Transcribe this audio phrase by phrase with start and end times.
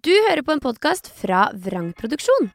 [0.00, 2.46] Du hører på en podkast fra Vrangproduksjon.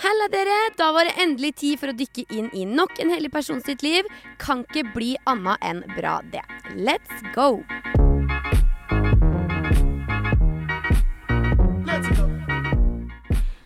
[0.00, 0.54] Halla, dere!
[0.78, 3.84] Da var det endelig tid for å dykke inn i nok en hellig person sitt
[3.84, 4.08] liv.
[4.40, 6.40] Kan ikke bli annet enn bra, det.
[6.72, 7.60] Let's go!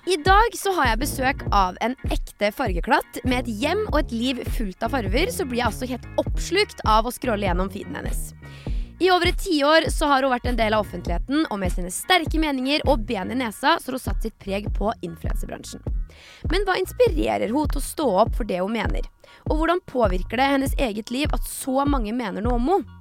[0.03, 3.23] I dag så har jeg besøk av en ekte fargeklatt.
[3.23, 6.83] Med et hjem og et liv fullt av farver så blir jeg altså helt oppslukt
[6.91, 8.33] av å scrolle gjennom feeden hennes.
[9.03, 12.39] I over et tiår har hun vært en del av offentligheten, og med sine sterke
[12.39, 15.83] meninger og ben i nesa så har hun satt sitt preg på influensebransjen.
[16.53, 19.09] Men hva inspirerer hun til å stå opp for det hun mener?
[19.51, 22.99] Og hvordan påvirker det hennes eget liv at så mange mener noe om henne?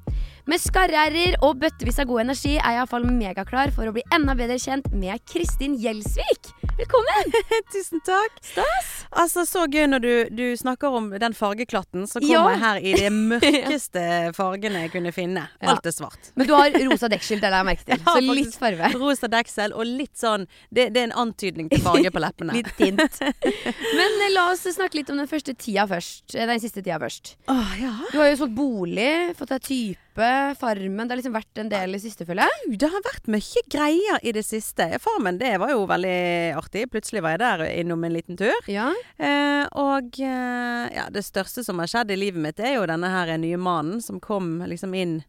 [0.49, 4.33] Med skarre-r-er og bøttevis av god energi er jeg iallfall megaklar for å bli enda
[4.39, 6.49] bedre kjent med Kristin Gjelsvik.
[6.81, 7.31] Velkommen!
[7.73, 8.37] Tusen takk.
[8.41, 8.87] Stas.
[9.11, 12.07] Altså, Så gøy når du, du snakker om den fargeklatten.
[12.09, 15.43] Så kommer jeg her i de mørkeste fargene jeg kunne finne.
[15.61, 15.75] Ja.
[15.75, 16.31] Alt er svart.
[16.39, 18.01] Men du har rosa deksel, det la jeg merke til.
[18.07, 19.01] Så litt farge farve.
[19.03, 22.57] Rosa deksel og litt sånn Det, det er en antydning til farge på leppene.
[22.57, 23.21] Litt tint.
[23.21, 26.33] Men eh, la oss snakke litt om den første tida først.
[26.33, 27.35] Eh, Den siste tida først.
[27.51, 27.93] Åh, ja.
[28.09, 31.07] Du har jo solgt bolig, fått deg type, Farmen.
[31.07, 32.77] Det har liksom vært en del i siste, føler jeg.
[32.81, 34.87] Det har vært mye greier i det siste.
[35.03, 36.15] Farmen, det var jo veldig
[36.59, 36.85] artig.
[36.91, 38.55] Plutselig var jeg der innom en liten tur.
[38.71, 38.89] Ja.
[39.17, 43.09] Eh, og eh, ja, det største som har skjedd i livet mitt, er jo denne
[43.13, 45.21] her nye mannen som kom liksom inn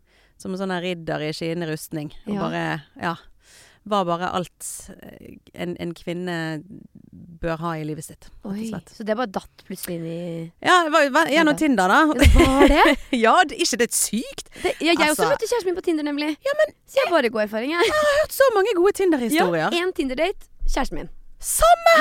[0.42, 2.10] som en sånn ridder i skinnende rustning.
[2.26, 2.40] Og Ja.
[2.48, 2.64] bare
[3.00, 3.14] Ja.
[3.84, 4.66] Var bare alt
[5.02, 6.34] eh, en, en kvinne
[7.42, 10.18] bør ha i livet sitt, så det bare datt plutselig inn i
[10.64, 12.00] Ja, det var, var gjennom Tinder, da.
[12.36, 12.84] Var det?
[13.24, 14.52] ja, det, ikke det sykt?
[14.62, 16.30] det ja, jeg også Altså- møtte kjæresten min på Tinder, nemlig.
[16.46, 17.88] Ja, men Så jeg har bare god erfaring, jeg.
[17.90, 19.66] Jeg har hørt så mange gode Tinder-historier.
[19.68, 21.10] Ja, Én Tinder-date, kjæresten min.
[21.42, 21.94] Samme!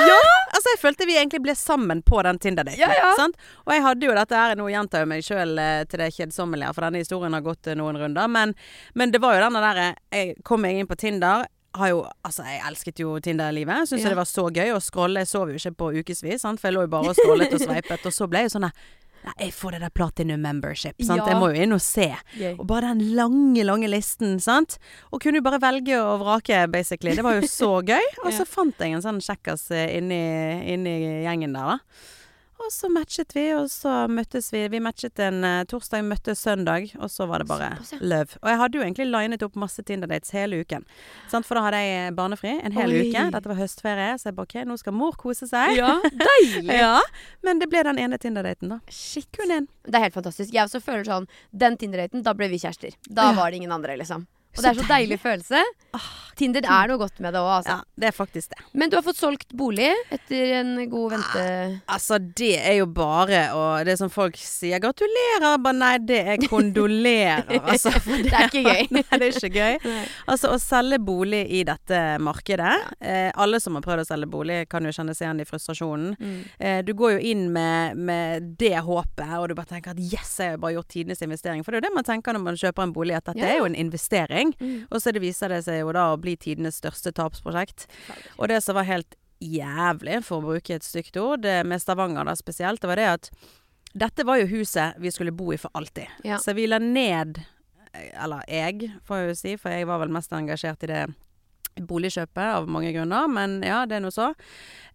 [0.54, 2.78] Altså, jeg følte vi egentlig ble sammen på den Tinder-daten.
[2.78, 3.26] Ja, ja.
[3.66, 5.58] Og jeg hadde jo dette her Nå gjentar jeg meg sjøl
[5.90, 8.30] til det kjedsommelige, for denne historien har gått eh, noen runder.
[8.30, 8.54] Men,
[8.94, 11.48] men det var jo denne derre Jeg kom meg inn på Tinder.
[11.74, 13.88] Har jo, altså Jeg elsket jo Tinder-livet.
[13.88, 14.10] Syns Ja.
[14.12, 15.22] det var så gøy å scrolle.
[15.24, 18.04] Jeg sov jo ikke på ukevis, for jeg lå jo bare og scrollet og sveipet.
[18.06, 18.72] Og så ble jeg sånn der
[19.22, 20.96] Nei, jeg får det der platinum membership.
[20.98, 21.20] Sant?
[21.22, 21.28] Ja.
[21.30, 22.08] Jeg må jo inn og se.
[22.34, 22.56] Yay.
[22.58, 24.80] Og bare den lange, lange listen, sant.
[25.14, 27.14] Og kunne jo bare velge og vrake, basically.
[27.14, 28.02] Det var jo så gøy.
[28.24, 30.18] Og så fant jeg en sånn kjekkas eh, inni,
[30.74, 31.78] inni gjengen der, da.
[32.62, 34.60] Og så matchet vi, og så møttes vi.
[34.70, 37.98] Vi matchet en uh, torsdag, møttes søndag, og så var det bare Såpass, ja.
[38.12, 38.38] love.
[38.42, 40.86] Og jeg hadde jo egentlig linet opp masse Tinder-dates hele uken.
[41.32, 41.48] Sant?
[41.48, 43.00] For da hadde jeg barnefri en hel Oi.
[43.08, 43.24] uke.
[43.34, 45.74] Dette var høstferie, så jeg bare OK, nå skal mor kose seg.
[45.80, 45.96] Ja,
[46.26, 46.68] deilig.
[46.78, 47.00] Ja.
[47.42, 48.78] Men det ble den ene Tinder-daten, da.
[48.92, 49.26] Shit.
[49.34, 49.66] Kun én.
[49.88, 50.52] Det er helt fantastisk.
[50.54, 52.94] Jeg også føler sånn Den Tinder-daten, da ble vi kjærester.
[53.10, 54.28] Da var det ingen andre, liksom.
[54.52, 55.60] Og Så det er så deilig følelse.
[56.36, 57.74] Tinder er noe godt med det òg, altså.
[57.78, 58.58] Ja, det er faktisk det.
[58.76, 61.44] Men du har fått solgt bolig etter en god vente...
[61.92, 66.20] Altså, det er jo bare å det er som folk sier 'gratulerer', bare nei, det
[66.34, 67.60] er 'kondolerer'.
[67.72, 68.82] Altså, for Det er ikke gøy.
[68.96, 69.78] Nei, det er ikke gøy.
[70.28, 74.58] Altså, å selge bolig i dette markedet eh, Alle som har prøvd å selge bolig,
[74.72, 76.16] kan jo kjenne seg igjen i frustrasjonen.
[76.20, 76.40] Mm.
[76.58, 80.36] Eh, du går jo inn med, med det håpet, og du bare tenker at 'yes,
[80.40, 81.64] jeg har bare gjort tidenes investering'.
[81.64, 83.52] For det er jo det man tenker når man kjøper en bolig, at dette Ja.
[83.54, 84.41] er jo en investering.
[84.60, 84.86] Mm.
[84.90, 87.86] Og så det viser det seg jo da å bli tidenes største tapsprosjekt.
[88.38, 92.26] Og det som var helt jævlig, for å bruke et stygt ord, det med Stavanger
[92.28, 93.30] da spesielt, det var det at
[93.92, 96.08] dette var jo huset vi skulle bo i for alltid.
[96.24, 96.38] Ja.
[96.40, 97.42] Så vi la ned
[97.92, 101.02] Eller jeg, får jeg jo si, for jeg var vel mest engasjert i det
[101.76, 104.30] boligkjøpet av mange grunner, men ja, det er nå så.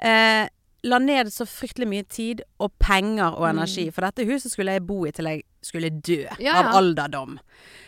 [0.01, 0.47] Eh,
[0.87, 4.85] la ned så fryktelig mye tid og penger og energi, for dette huset skulle jeg
[4.89, 6.41] bo i til jeg skulle dø Mm.
[6.41, 6.57] Ja, ja.
[6.63, 7.37] av alderdom.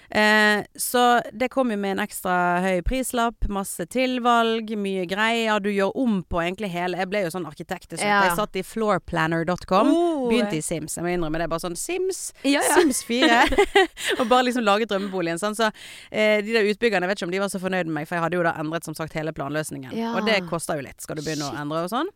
[0.10, 5.60] Eh, så det kom jo med en ekstra høy prislapp, masse tilvalg, mye greier.
[5.62, 7.94] Du gjør om på egentlig hele Jeg ble jo sånn arkitekt.
[8.00, 8.24] Ja.
[8.28, 9.92] Jeg satt i floorplanner.com.
[9.94, 10.28] Oh.
[10.30, 10.98] Begynte i Sims.
[10.98, 11.50] Jeg må innrømme det.
[11.52, 12.76] Bare sånn Sims, Ja, ja.
[12.78, 13.40] Sims 4.
[14.20, 15.40] og bare liksom laget drømmeboligen.
[15.42, 15.56] Sånn.
[15.58, 15.70] Så
[16.12, 18.18] eh, de der utbyggerne, jeg vet ikke om de var så fornøyd med meg, for
[18.18, 19.94] jeg hadde jo da endret som sagt hele planløsningen.
[20.16, 22.10] Og det koster jo litt, skal du begynne å endre og sånn.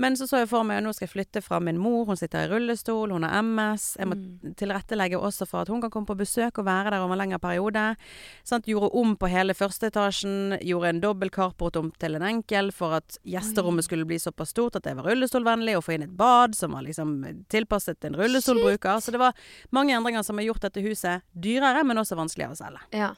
[0.00, 2.18] Men så så jeg for meg at nå skal jeg flytte fra min mor, hun
[2.18, 3.90] sitter i rullestol, hun har MS.
[4.00, 4.54] Jeg må Mm.
[4.56, 7.38] tilrettelegge også for at hun kan komme på besøk og være der over en lengre
[7.38, 7.96] periode.
[8.44, 8.66] Sant?
[8.66, 10.58] Gjorde om på hele første etasjen.
[10.60, 14.76] Gjorde en dobbel carport om til en enkel for at gjesterommet skulle bli såpass stort
[14.76, 19.00] at det var rullestolvennlig, og få inn et bad som var liksom tilpasset en rullestolbruker.
[19.00, 19.34] Så det var
[19.70, 22.84] mange endringer som har gjort dette huset dyrere, men også vanskeligere å selge.
[22.92, 23.14] Ja.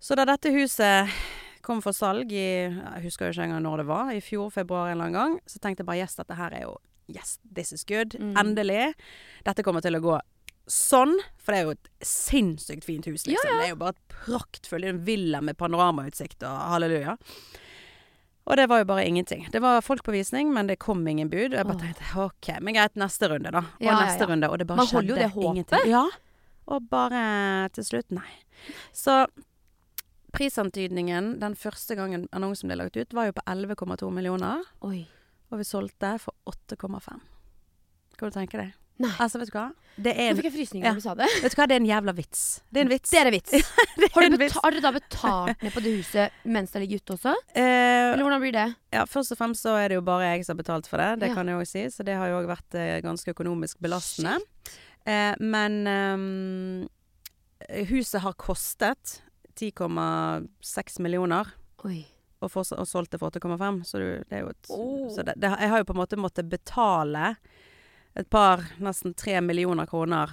[0.00, 1.08] Så da dette huset
[1.62, 4.12] kom for salg i Jeg husker jo ikke engang når det var.
[4.12, 5.40] I fjor, februar en eller annen gang.
[5.46, 6.78] Så tenkte jeg bare yes, dette her er jo
[7.08, 8.18] Yes, this is good.
[8.20, 8.34] Mm.
[8.36, 8.92] Endelig.
[9.46, 10.18] Dette kommer til å gå
[10.68, 11.14] sånn.
[11.40, 13.48] For det er jo et sinnssykt fint hus, liksom.
[13.48, 13.56] Ja, ja.
[13.62, 17.16] Det er jo bare et praktfull en villa med panoramautsikt og halleluja.
[18.48, 19.42] Og det var jo bare ingenting.
[19.52, 21.52] Det var folk på visning, men det kom ingen bud.
[21.52, 23.60] Og jeg bare tenkte OK, men greit, neste runde, da.
[23.76, 24.48] Og Ja, neste runde.
[24.48, 25.50] Og det bare Man holder jo det håpet.
[25.50, 25.90] ingenting.
[25.90, 26.06] Ja.
[26.68, 28.28] Og bare til slutt, nei.
[28.92, 29.26] Så
[30.32, 34.64] prisantydningen den første gangen annonsen ble lagt ut, var jo på 11,2 millioner.
[34.84, 35.06] Oi.
[35.50, 37.20] Og vi solgte for 8,5.
[38.18, 38.74] Kan du tenke deg?
[38.98, 39.10] Nei.
[39.22, 39.68] Altså, vet du hva?
[39.98, 40.90] Det er Nå en, fikk jeg frysninger Ja.
[40.92, 41.28] når du sa det.
[41.42, 41.66] vet du hva?
[41.70, 42.42] Det er en jævla vits.
[42.70, 43.10] Det er en vits.
[43.10, 43.50] Det er en vits.
[43.98, 47.00] Det er Har, du har dere da betalt ned på det huset mens det ligger
[47.02, 47.32] ute også?
[47.54, 48.66] Eh, Eller hvordan blir det?
[48.94, 51.08] ja, først og fremst så er det jo bare jeg som har betalt for det.
[51.22, 51.34] Det Ja.
[51.34, 51.82] kan jeg òg si.
[51.90, 54.36] Så det har jo òg vært eh, ganske økonomisk belastende.
[55.06, 59.22] Eh, men eh, huset har kostet
[59.58, 61.50] 10,6 millioner.
[61.86, 62.04] Oi.
[62.42, 63.82] og, for, og solgt det for 8,5.
[63.86, 65.08] Så du, det er jo et Oh.
[65.14, 67.36] så det, det, Jeg har jo på en måte måttet betale
[68.18, 70.30] et par, nesten tre millioner kroner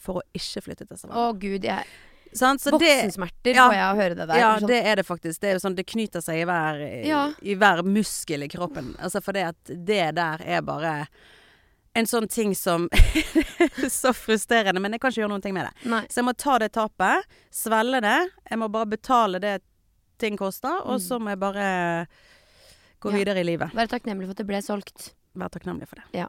[0.00, 1.38] for å ikke flytte til Å Stavanger.
[1.40, 1.84] gud, jeg
[2.32, 3.64] Sånn, Så Voksensmerter ja.
[3.66, 4.38] får jeg å høre det der.
[4.38, 5.40] ja, Sånn- det er det faktisk.
[5.40, 7.32] Det sånn, det knyter seg i hver, Ja.
[7.42, 8.94] i hver muskel i kroppen.
[9.00, 11.08] Altså for det at det der er bare
[11.96, 12.88] en sånn ting som
[13.90, 15.90] Så frustrerende, men jeg kan ikke gjøre noen ting med det.
[15.90, 16.02] Nei.
[16.06, 18.30] Så jeg må ta det tapet, svelge det.
[18.48, 19.62] Jeg må bare betale det
[20.18, 21.02] ting koster, og Mm.
[21.08, 22.06] så må jeg bare
[23.00, 23.16] gå Ja.
[23.16, 23.72] videre i livet.
[23.74, 25.14] Være takknemlig for at det ble solgt.
[25.36, 26.04] Vær takknemlig for det.
[26.12, 26.28] Da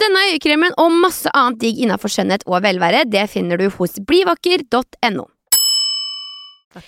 [0.00, 5.26] Denne øyekremen og masse annet digg innenfor skjønnhet og velvære, det finner du hos blivakker.no.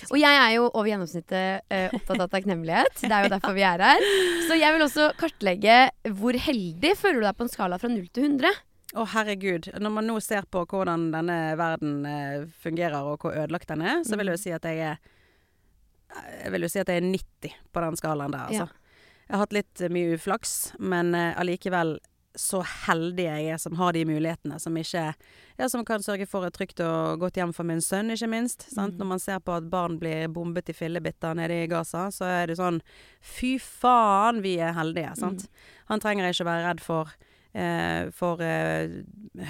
[0.09, 3.03] Og jeg er jo over gjennomsnittet uh, opptatt av takknemlighet.
[3.03, 4.06] Det er jo derfor vi er her.
[4.49, 5.75] Så jeg vil også kartlegge
[6.17, 8.62] hvor heldig føler du deg på en skala fra 0 til 100.
[8.95, 9.69] Å, herregud.
[9.85, 14.01] Når man nå ser på hvordan denne verden uh, fungerer, og hvor ødelagt den er,
[14.09, 15.12] så vil jeg jo si at jeg er
[16.15, 18.69] Jeg vil jo si at jeg er 90 på den skalaen der, altså.
[19.25, 21.41] Jeg har hatt litt eh, mye uflaks, men allikevel
[21.97, 21.97] allikevel
[22.34, 25.12] så heldig jeg er som har de mulighetene, som ikke
[25.56, 28.64] Ja, som kan sørge for et trygt og godt hjem for min sønn, ikke minst.
[28.72, 28.96] Sant?
[28.96, 28.98] Mm.
[28.98, 32.50] Når man ser på at barn blir bombet i fillebitter nede i Gaza, så er
[32.50, 32.81] det sånn
[33.22, 35.46] Fy faen, vi er heldige, sant.
[35.92, 37.14] Han trenger ikke være redd for
[37.54, 39.00] eh, for eh,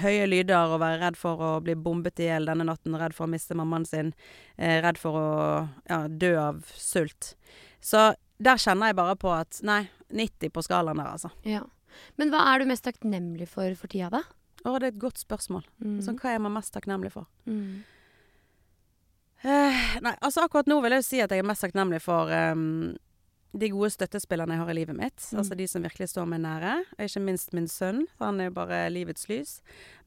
[0.03, 3.25] høye lyder og være redd for å bli bombet i hjel denne natten, redd for
[3.25, 4.13] å miste mammaen sin,
[4.57, 5.29] eh, redd for å
[5.89, 7.33] ja, dø av sult.
[7.81, 11.33] Så der kjenner jeg bare på at nei, 90 på skalaen der, altså.
[11.47, 11.63] Ja.
[12.17, 14.23] Men hva er du mest takknemlig for for tida, da?
[14.65, 15.65] Å, det er et godt spørsmål.
[15.83, 15.99] Mm.
[16.01, 17.27] Sånn, hva er man mest takknemlig for?
[17.45, 17.83] Mm.
[19.45, 22.95] Eh, nei, altså akkurat nå vil jeg si at jeg er mest takknemlig for um,
[23.55, 25.21] de gode støttespillerne jeg har i livet mitt.
[25.29, 25.37] Mm.
[25.43, 26.73] Altså de som virkelig står meg nære.
[26.97, 28.01] Og ikke minst min sønn.
[28.17, 29.59] for Han er jo bare livets lys.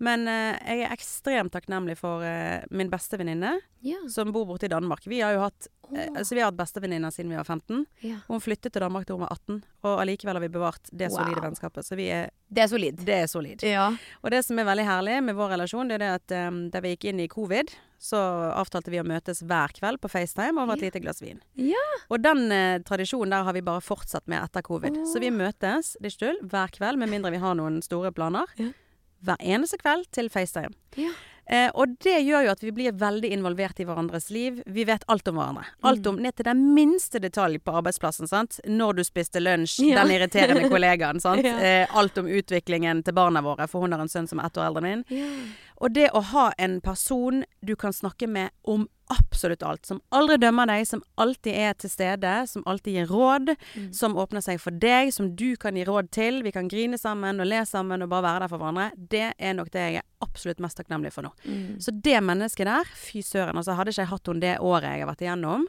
[0.04, 3.54] Men eh, jeg er ekstremt takknemlig for eh, min bestevenninne,
[3.86, 4.00] Ja.
[4.10, 5.06] som bor borte i Danmark.
[5.06, 7.86] Vi har jo hatt, eh, altså, vi har hatt bestevenninner siden vi var 15.
[8.02, 8.16] ja.
[8.28, 11.36] Hun flyttet til Danmark da hun var 18, og allikevel har vi bevart det solide
[11.40, 11.44] Wow.
[11.50, 11.84] vennskapet.
[11.84, 12.96] Så vi er, Det er solid.
[13.04, 13.62] det er solid.
[13.62, 13.90] Ja.
[14.22, 16.80] Og det som er veldig herlig med vår relasjon, det er det at um, da
[16.80, 18.16] vi gikk inn i covid, så
[18.54, 20.86] avtalte vi å møtes hver kveld på FaceTime over et Ja.
[20.86, 21.40] lite glass vin.
[21.56, 21.82] Ja.
[22.10, 24.96] Og den eh, tradisjonen der har vi bare fortsatt med etter covid.
[24.98, 25.04] Oh.
[25.04, 28.12] Så vi møtes, det er ikke tull, hver kveld, med mindre vi har noen store
[28.12, 28.46] planer.
[29.24, 30.70] Hver eneste kveld til FaceTime.
[30.96, 31.10] Ja.
[31.50, 34.58] Eh, og det gjør jo at vi blir veldig involvert i hverandres liv.
[34.66, 35.64] Vi vet alt om hverandre.
[35.82, 36.08] Alt Mm.
[36.10, 38.28] om, ned til den minste detalj på arbeidsplassen.
[38.28, 38.60] sant?
[38.66, 40.04] Når du spiste lunsj, Ja.
[40.04, 41.20] den irriterende kollegaen.
[41.24, 41.42] sant?
[41.44, 41.56] Ja.
[41.58, 44.58] Eh, alt om utviklingen til barna våre, for hun har en sønn som er ett
[44.58, 45.04] år eldre enn min.
[45.08, 45.26] Ja.
[45.80, 50.36] Og det å ha en person du kan snakke med om absolutt alt, som aldri
[50.42, 53.92] dømmer deg, som alltid er til stede, som alltid gir råd, Mm.
[53.94, 56.42] som åpner seg for deg, som du kan gi råd til.
[56.42, 58.90] Vi kan grine sammen og le sammen og bare være der for hverandre.
[59.08, 61.30] Det er nok det jeg er absolutt mest takknemlig for nå.
[61.46, 61.78] Mm.
[61.80, 63.56] Så det mennesket der, fy søren.
[63.56, 65.68] Altså hadde ikke jeg hatt henne det året jeg har vært igjennom,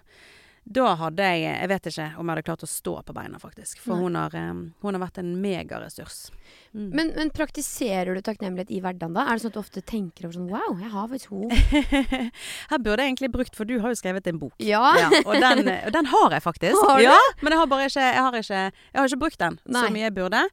[0.69, 3.79] da hadde jeg Jeg vet ikke om jeg hadde klart å stå på beina, faktisk.
[3.81, 6.29] For hun har, eh, hun har vært en megaressurs.
[6.73, 6.89] Mm.
[6.93, 9.23] Men, men praktiserer du takknemlighet i hverdagen da?
[9.25, 12.09] Er det sånn at du ofte tenker over sånn Wow, jeg har faktisk henne.
[12.71, 14.53] Her burde jeg egentlig brukt, for du har jo skrevet en bok.
[14.61, 14.83] Ja.
[14.99, 16.77] Ja, og, den, og den har jeg faktisk.
[16.85, 17.05] Har du?
[17.07, 19.81] Ja, men jeg har bare ikke, jeg har ikke, jeg har ikke brukt den Nei.
[19.81, 20.43] så mye jeg burde.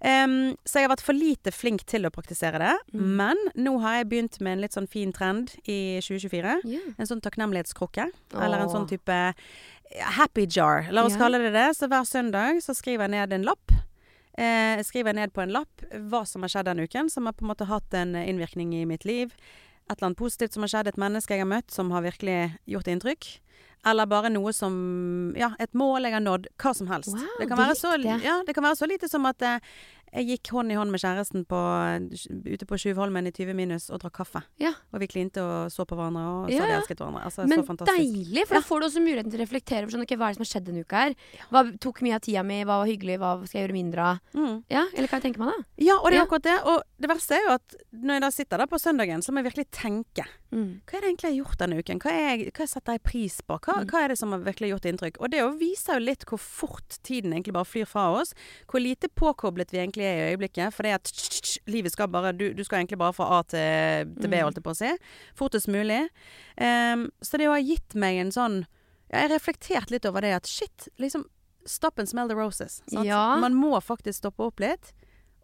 [0.00, 2.74] Em, så jeg har vært for lite flink til å praktisere det.
[2.96, 3.06] Mm.
[3.20, 6.56] Men nå har jeg begynt med en litt sånn fin trend i 2024.
[6.72, 6.82] Ja.
[6.96, 8.08] En sånn takknemlighetskrukke.
[8.40, 9.20] Eller en sånn type
[10.00, 10.86] happy jar.
[10.92, 11.18] La oss Ja.
[11.18, 11.68] kalle det det.
[11.76, 13.72] Så hver søndag så skriver jeg ned en lapp.
[14.38, 17.32] Eh, skriver jeg ned på en lapp hva som har skjedd den uken, som har
[17.34, 19.32] på en måte hatt en innvirkning i mitt liv.
[19.90, 22.56] et eller annet positivt som har skjedd, et menneske jeg har møtt som har virkelig
[22.68, 23.40] gjort inntrykk.
[23.84, 26.46] Eller bare noe som Ja, et mål jeg har nådd.
[26.56, 27.08] Hva som helst.
[27.08, 29.58] Wow, det, kan det så, ja, det kan være så lite som at eh,
[30.12, 31.58] jeg gikk hånd i hånd med kjæresten på,
[32.46, 34.42] ute på Sjuvholmen i 20 minus og drakk kaffe.
[34.60, 34.72] Ja.
[34.92, 36.78] Og vi klinte og så på hverandre og Ja, sa ja.
[36.80, 37.24] elsket hverandre.
[37.28, 40.16] Altså, Men deilig, for da får du også muligheten til å reflektere over sånn, okay,
[40.18, 41.14] hva er det som har skjedd denne uka her.
[41.50, 44.20] Hva tok mye av tida mi, hva var hyggelig, hva skal jeg gjøre mindre av?
[44.34, 44.56] Mm.
[44.70, 45.58] Ja, eller hva tenker man da?
[45.78, 46.58] Ja, og det er akkurat det.
[46.66, 49.42] Og det verste er jo at når jeg da sitter der på søndagen, så må
[49.42, 50.26] jeg virkelig tenke.
[50.50, 50.80] Mm.
[50.82, 52.00] Hva er det egentlig jeg har gjort denne uken?
[52.02, 53.58] Hva, er hva setter jeg pris på?
[53.62, 53.86] Hva, Mm.
[53.86, 55.20] hva er det som har virkelig gjort inntrykk?
[55.22, 58.34] Og det viser jo litt hvor fort tiden egentlig bare flyr fra oss.
[58.66, 60.72] Hvor lite påkoblet vi egentlig er i øyeblikket.
[60.74, 63.42] For det at tsk, tsk, livet skal bare du, du skal egentlig bare fra A
[63.42, 64.44] til, til B, Mm.
[64.46, 64.90] holdt jeg på å si.
[65.38, 66.00] Fortest mulig.
[66.60, 68.60] Um, så det har gitt meg en sånn
[69.10, 71.24] Jeg har reflektert litt over det at shit, liksom
[71.66, 72.80] Stop and smell the roses.
[72.90, 73.36] Ja.
[73.36, 74.92] Man må faktisk stoppe opp litt.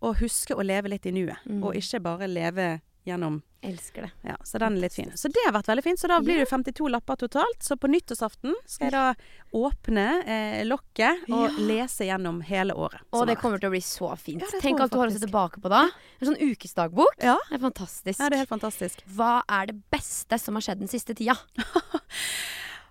[0.00, 1.36] Og huske å leve litt i nuet.
[1.44, 1.62] Mm.
[1.64, 4.11] Og ikke bare leve gjennom Elsker det.
[4.30, 5.11] ja, så den er litt fin.
[5.18, 5.99] Så det har vært veldig fint.
[5.99, 7.58] Så da blir det 52 lapper totalt.
[7.66, 11.66] Så på nyttårsaften skal jeg da åpne eh, lokket og Ja.
[11.70, 13.02] lese gjennom hele året.
[13.12, 14.44] Og det kommer til å bli så fint.
[14.46, 15.82] Ja, Tenk alt du har å se tilbake på da.
[16.20, 17.18] En sånn ukesdagbok.
[17.23, 17.35] Ja.
[17.50, 18.20] Det er fantastisk.
[18.20, 19.02] ja, det er helt fantastisk.
[19.18, 21.35] Hva er det beste som har skjedd den siste tida?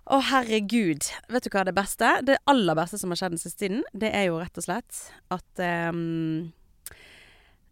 [0.06, 1.02] Å, herregud.
[1.34, 2.10] Vet du hva er det beste?
[2.28, 5.00] Det aller beste som har skjedd den siste tiden, det er jo rett og slett
[5.34, 6.52] at ehm,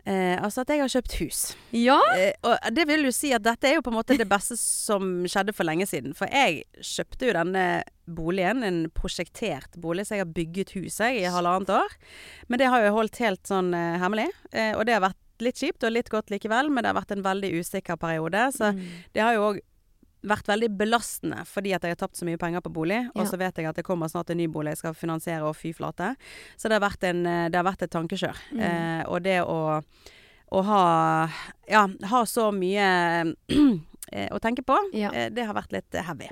[0.05, 1.41] eh, Altså at jeg har kjøpt hus.
[1.72, 2.00] Ja.
[2.17, 4.57] Eh, og det vil jo si at dette er jo på en måte det beste
[4.60, 6.13] som skjedde for lenge siden.
[6.17, 7.65] For jeg kjøpte jo denne
[8.05, 11.98] boligen, en prosjektert bolig, så jeg har bygget huset i halvannet år.
[12.50, 14.29] Men det har jo holdt helt sånn eh, hemmelig.
[14.51, 17.12] Eh, og det har vært litt kjipt og litt godt likevel, men det har vært
[17.15, 18.50] en veldig usikker periode.
[18.55, 18.83] Så Mm.
[19.13, 19.62] det har jo òg
[20.24, 23.01] vært veldig belastende fordi at jeg har tapt så mye penger på bolig.
[23.13, 25.58] Og så vet jeg at det kommer snart en ny bolig jeg skal finansiere, og
[25.60, 26.13] fy flate.
[26.58, 28.44] Så det har vært, en, eh, det har vært et tankekjør.
[28.53, 28.62] Mm.
[28.68, 29.62] Eh, og det å,
[30.53, 30.84] å ha
[31.70, 32.88] Ja, ha så mye
[34.32, 35.12] å tenke på, Ja.
[35.13, 36.29] eh, det har vært litt eh, heavy.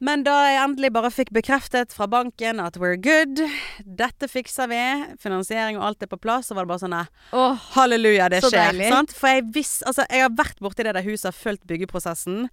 [0.00, 3.42] Men da jeg endelig bare fikk bekreftet fra banken at we're good,
[3.84, 4.78] dette fikser vi,
[5.20, 6.94] finansiering og alt er på plass, så var det bare sånn
[7.36, 8.78] oh, Halleluja, det Så skjer.
[8.88, 9.12] Sant?
[9.12, 12.46] For jeg visste Altså, jeg har vært borti det der huset, fulgt byggeprosessen.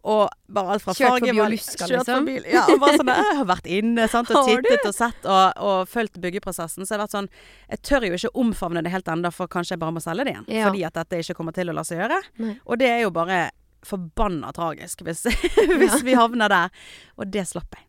[0.00, 2.24] Og bare alt fra Kjørt forbi og luska, liksom.
[2.30, 5.60] Bil, Ja, og bare sånn Jeg har vært inne sant, og tittet og sett og,
[5.60, 6.86] og fulgt byggeprosessen.
[6.88, 7.28] Så jeg har vært sånn
[7.68, 10.38] Jeg tør jo ikke omfavne det helt ennå, for kanskje jeg bare må selge det
[10.38, 10.48] igjen.
[10.48, 10.70] Ja.
[10.70, 12.22] Fordi at dette ikke kommer til å la seg gjøre.
[12.40, 12.54] Nei.
[12.64, 13.42] Og det er jo bare
[13.88, 15.24] forbanna tragisk hvis,
[15.80, 16.86] hvis vi havner der.
[17.18, 17.88] Og det slapp jeg.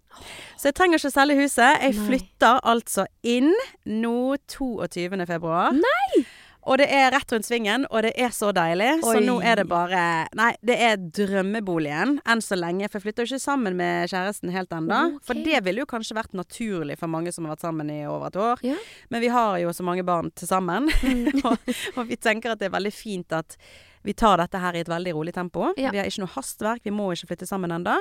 [0.56, 1.84] Så jeg trenger ikke å selge huset.
[1.84, 2.08] Jeg Nei.
[2.08, 3.52] flytter altså inn
[3.84, 5.26] nå 22.
[5.28, 5.76] februar.
[5.76, 6.26] Nei!
[6.66, 8.88] Og det er rett rundt svingen, og det er så deilig.
[9.06, 10.00] Så nå er det bare
[10.38, 12.90] Nei, det er drømmeboligen enn så lenge.
[12.90, 15.02] For jeg flytter jo ikke sammen med kjæresten helt ennå.
[15.12, 15.26] Okay.
[15.30, 18.32] For det ville jo kanskje vært naturlig for mange som har vært sammen i over
[18.32, 18.66] et år.
[18.66, 18.80] Ja.
[19.14, 20.90] Men vi har jo så mange barn til sammen.
[21.06, 21.44] Mm.
[21.52, 23.60] og, og vi tenker at det er veldig fint at
[24.06, 25.72] vi tar dette her i et veldig rolig tempo.
[25.82, 25.90] Ja.
[25.92, 27.98] Vi har ikke noe hastverk, vi må ikke flytte sammen ennå.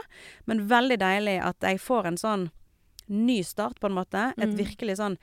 [0.47, 2.51] Men veldig deilig at jeg får en sånn
[3.09, 4.31] ny start, på en måte.
[4.39, 4.57] Et Mm.
[4.57, 5.17] virkelig sånn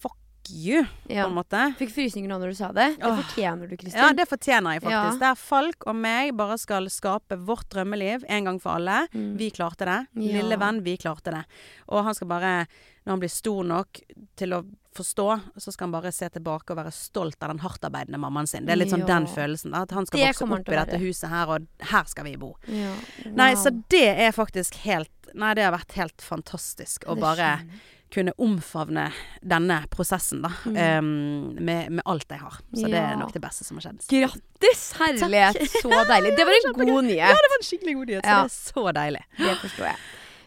[0.00, 0.16] fuck
[0.50, 1.60] you, på en måte.
[1.78, 2.96] Fikk frysninger nå når du sa det.
[2.98, 3.20] Det Åh.
[3.22, 4.00] fortjener du, Kristin.
[4.00, 5.20] Ja, det fortjener jeg faktisk.
[5.20, 5.28] Ja.
[5.28, 9.06] Der Falk og meg bare skal skape vårt drømmeliv en gang for alle.
[9.14, 9.36] Mm.
[9.40, 9.98] Vi klarte det.
[10.14, 10.40] Ja.
[10.42, 11.44] Lille venn, vi klarte det.
[11.88, 12.66] Og han skal bare,
[13.06, 14.00] når han blir stor nok
[14.36, 14.64] til å
[14.96, 18.66] forstå, så skal han bare se tilbake og være stolt av den hardtarbeidende mammaen sin.
[18.66, 19.12] Det er litt sånn Ja.
[19.12, 19.74] den følelsen.
[19.74, 22.56] At han skal Det vokse opp i dette huset her, og her skal vi bo.
[22.66, 22.94] Ja.
[23.30, 27.60] Nei, så det er faktisk helt Nei, det har vært helt fantastisk å bare
[28.10, 29.12] kunne omfavne
[29.46, 30.50] denne prosessen, da.
[30.66, 30.98] Mm.
[30.98, 32.56] Um, med, med alt jeg har.
[32.74, 34.00] Så det er nok det beste som har skjedd.
[34.10, 34.92] Grattis!
[34.98, 35.60] Herlighet.
[35.70, 36.32] Så deilig.
[36.36, 37.30] Det var en god nyhet.
[37.30, 38.24] Ja, det var en skikkelig god nyhet.
[38.24, 39.22] Så det er så deilig.
[39.38, 39.96] Det forstår jeg.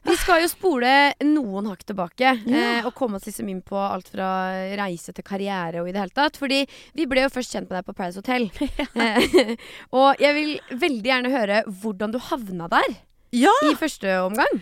[0.03, 0.89] Vi skal jo spole
[1.23, 2.59] noen hakk tilbake Ja.
[2.79, 4.27] eh, og komme oss liksom inn på alt fra
[4.79, 6.35] reise til karriere og i det hele tatt.
[6.41, 6.61] Fordi
[6.93, 8.49] vi ble jo først kjent med deg på Paradise Hotel.
[8.93, 9.55] Eh,
[9.97, 12.95] og jeg vil veldig gjerne høre hvordan du havna der
[13.33, 13.53] Ja!
[13.65, 14.61] i første omgang.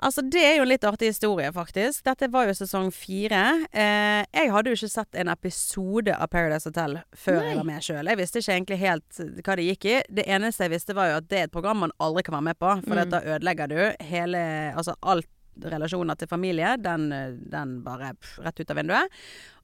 [0.00, 2.04] Altså, det er jo en litt artig historie, faktisk.
[2.06, 3.40] Dette var jo sesong fire.
[3.72, 7.48] Eh, jeg hadde jo ikke sett en episode av Paradise Hotel før Nei.
[7.48, 8.10] jeg var med sjøl.
[8.12, 9.96] Jeg visste ikke egentlig helt hva det gikk i.
[10.20, 12.46] Det eneste jeg visste, var jo at det er et program man aldri kan være
[12.52, 12.76] med på.
[12.86, 13.10] For Mm.
[13.10, 14.38] da ødelegger du hele
[14.76, 15.26] Altså alt
[15.58, 17.08] relasjoner til familie, den,
[17.50, 19.10] den bare pff, rett ut av vinduet.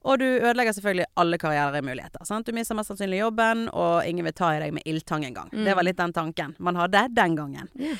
[0.03, 2.25] Og du ødelegger selvfølgelig alle karrieremuligheter.
[2.27, 2.45] Sant?
[2.45, 5.47] Du mister mest sannsynlig jobben, og ingen vil ta i deg med ildtang engang.
[5.53, 5.63] Mm.
[5.63, 7.69] Det var litt den tanken man hadde den gangen.
[7.79, 7.95] Ja.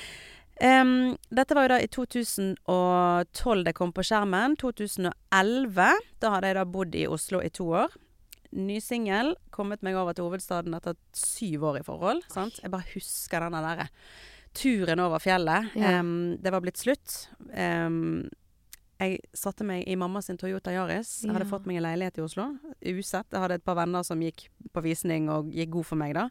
[0.55, 4.55] Dette var jo da i 2012 det kom på skjermen.
[4.62, 5.89] 2011.
[6.24, 7.97] Da hadde jeg da bodd i Oslo i to år.
[8.55, 9.33] Ny singel.
[9.55, 12.24] Kommet meg over til hovedstaden etter syv år i forhold.
[12.31, 12.62] Sant?
[12.63, 13.89] Jeg bare husker denne derre
[14.55, 15.74] turen over fjellet.
[15.75, 16.00] Ja.
[16.00, 17.25] Um, det var blitt slutt.
[17.51, 18.29] Em,
[18.96, 21.18] jeg satte meg i mamma sin Toyota Yaris.
[21.25, 22.48] Jeg hadde fått meg en leilighet i Oslo.
[22.80, 23.28] Usett.
[23.28, 26.30] Jeg hadde et par venner som gikk på visning og gikk god for meg da.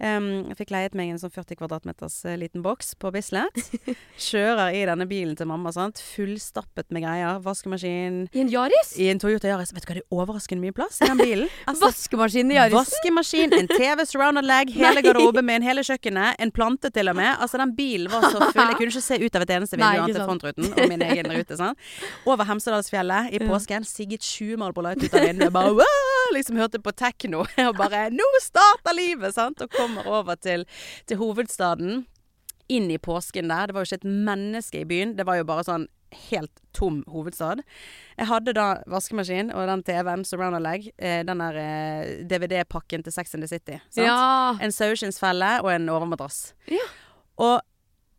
[0.00, 3.58] Um, jeg fikk leiet meg en sånn 40 kvadratmeters uh, liten boks på Bislett.
[4.30, 6.00] Kjører i denne bilen til mamma, sant.
[6.14, 7.42] Fullstappet med greier.
[7.44, 8.22] Vaskemaskin.
[8.32, 8.94] I en Yaris?
[8.96, 9.74] I en Toyota Yaris.
[9.76, 11.52] Vet du hva, det er overraskende mye plass i den bilen.
[11.68, 12.78] Altså, Vaskemaskin i Yarisen?
[12.78, 17.34] Vaskemaskin, en TV, surrounded leg, hele garderoben min, hele kjøkkenet, en plante til og med.
[17.36, 18.64] Altså, den bilen var så full.
[18.64, 21.28] Jeg kunne ikke se ut av et eneste vindu annet enn frontruten og min egen
[21.36, 21.60] rute.
[21.60, 21.89] Sant?
[22.24, 23.84] Over Hemsedalsfjellet i påsken.
[23.84, 25.52] Sigget Sjumal på light ut av vinduet.
[25.52, 29.34] Bare «Wow!» liksom hørte på tekno og bare Nå starter livet!
[29.34, 29.62] Sant?
[29.62, 30.66] Og kommer over til,
[31.06, 32.04] til hovedstaden.
[32.70, 33.66] Inn i påsken der.
[33.66, 35.16] Det var jo ikke et menneske i byen.
[35.18, 35.88] Det var jo bare sånn
[36.30, 37.62] helt tom hovedstad.
[38.18, 43.34] Jeg hadde da vaskemaskin og den TV-en, surround-anlegg, eh, den der eh, DVD-pakken til Sex
[43.34, 43.78] and the City.
[43.90, 44.06] Sant?
[44.06, 44.56] Ja.
[44.62, 46.52] En saueskinnsfelle og en overmadrass.
[46.70, 46.86] Ja.
[47.40, 47.60] Og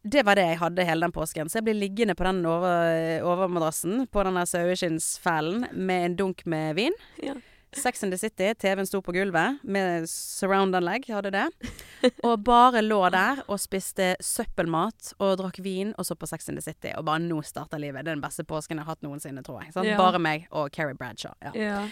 [0.03, 1.49] det var det jeg hadde hele den påsken.
[1.49, 6.45] Så jeg ble liggende på den over, overmadrassen på den der saueskinnsfellen med en dunk
[6.49, 6.95] med vin.
[7.21, 7.35] Ja.
[7.73, 11.45] Sex in the City, TV-en sto på gulvet med surround-anlegg, hadde det.
[12.27, 16.59] Og bare lå der og spiste søppelmat og drakk vin og så på Sex in
[16.59, 16.91] the City.
[16.97, 18.03] Og bare nå starter livet.
[18.03, 19.71] Det er den beste påsken jeg har hatt noensinne, tror jeg.
[19.87, 19.95] Ja.
[20.01, 21.37] Bare meg og Carrie Bradshaw.
[21.45, 21.53] Ja.
[21.55, 21.85] Ja.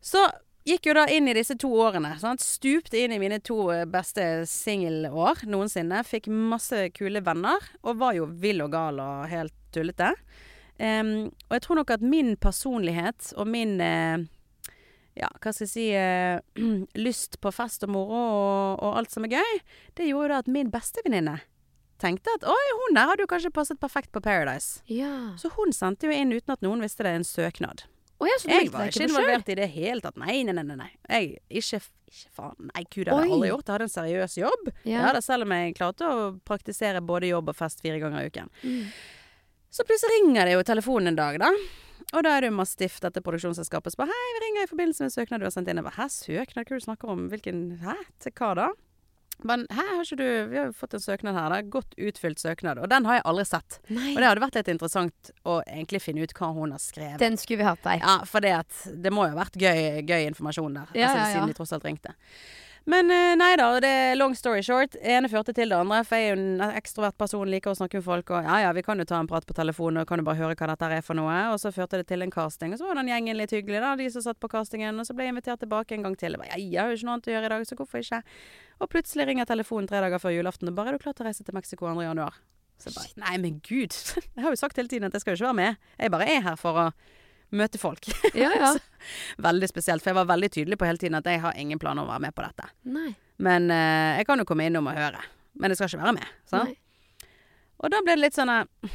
[0.00, 0.22] Så
[0.66, 2.14] gikk jo da inn i disse to årene.
[2.20, 2.42] Sant?
[2.44, 6.02] Stupte inn i mine to eh, beste singelår noensinne.
[6.06, 10.12] Fikk masse kule venner, og var jo vill og gal og helt tullete.
[10.76, 14.20] Um, og jeg tror nok at min personlighet og min uh,
[15.16, 19.24] ja, hva skal jeg si uh, lyst på fest og moro og, og alt som
[19.24, 19.60] er gøy,
[19.96, 21.38] det gjorde da at min bestevenninne
[21.96, 24.82] tenkte at oi, hun der hadde jo kanskje passet perfekt på Paradise.
[24.92, 25.32] ja.
[25.40, 27.86] Så hun sendte jo inn uten at noen visste det, en søknad.
[28.16, 30.16] Å ja, Jeg var ikke involvert i det hele tatt.
[30.16, 30.76] Nei, nei, nei.
[30.78, 30.88] nei.
[31.04, 32.70] Jeg, ikke, ikke faen.
[32.70, 33.66] Nei, gud, det hadde jeg aldri gjort.
[33.66, 34.70] Jeg hadde en seriøs jobb.
[34.72, 34.92] Ja.
[34.94, 38.30] Jeg hadde selv om jeg klarte å praktisere både jobb og fest fire ganger i
[38.32, 38.48] uken.
[38.62, 38.86] Mm.
[39.76, 41.52] Så plutselig ringer det jo telefonen en dag, da.
[42.14, 45.10] Og da er det Mastiff, dette produksjonsselskapet, som bare 'Hei, vi ringer i forbindelse med
[45.10, 46.64] en søknad du har sendt inn.' Jeg bare 'Hæ, søknad?
[46.64, 47.28] Hva er det du snakker om?
[47.28, 47.96] Hvilken Hæ?
[48.20, 48.72] Til hva da?'
[49.44, 51.60] Men 'Hæ, har ikke du Vi har jo fått en søknad her, da.
[51.62, 53.78] Godt utfylt søknad.' Og den har jeg aldri sett.
[53.88, 54.14] Nei.
[54.14, 57.18] Og det hadde vært litt interessant å egentlig finne ut hva hun har skrevet.
[57.18, 58.00] Den skulle vi hatt der.
[58.00, 60.94] Ja, for det, at, det må jo ha vært gøy, gøy informasjon der.
[60.94, 61.34] Ja, altså, ja, ja.
[61.34, 62.16] Siden de tross alt ringte.
[62.86, 64.94] Men eh, nei da, det er long story short.
[65.02, 66.04] ene førte til det andre.
[66.06, 68.30] For jeg er jo en ekstrovert person, liker å snakke med folk.
[68.30, 70.38] Og ja ja, vi kan jo ta en prat på telefonen og kan jo bare
[70.38, 71.34] høre hva dette er for noe.
[71.50, 72.76] Og så førte det til en casting.
[72.76, 75.02] Og så var den gjengen litt hyggelig, da, de som satt på castingen.
[75.02, 76.38] Og så ble jeg invitert tilbake en gang til.
[76.38, 78.04] Jeg bare, ja, jeg har jo ikke noe annet å gjøre i dag, så hvorfor
[78.04, 78.22] ikke?
[78.78, 81.28] Og plutselig ringer telefonen tre dager før julaften og bare 'Er du klar til å
[81.32, 82.06] reise til Mexico 2.
[82.06, 82.38] januar?'
[82.78, 83.90] Så jeg bare Nei, men gud.
[84.36, 85.76] Jeg har jo sagt hele tiden at jeg skal jo ikke være med.
[85.98, 86.92] Jeg bare er her for å
[87.52, 88.06] møte folk.
[88.34, 88.72] Ja, ja.
[89.38, 92.02] veldig spesielt, for jeg var veldig tydelig på hele tiden at jeg har ingen planer
[92.02, 92.66] om å være med på dette.
[92.90, 93.12] Nei.
[93.38, 95.20] Men eh, jeg kan jo komme innom og høre.
[95.56, 96.26] Men jeg skal ikke være med.
[96.50, 96.76] Sant?
[97.78, 98.94] Og da ble det litt sånn eh,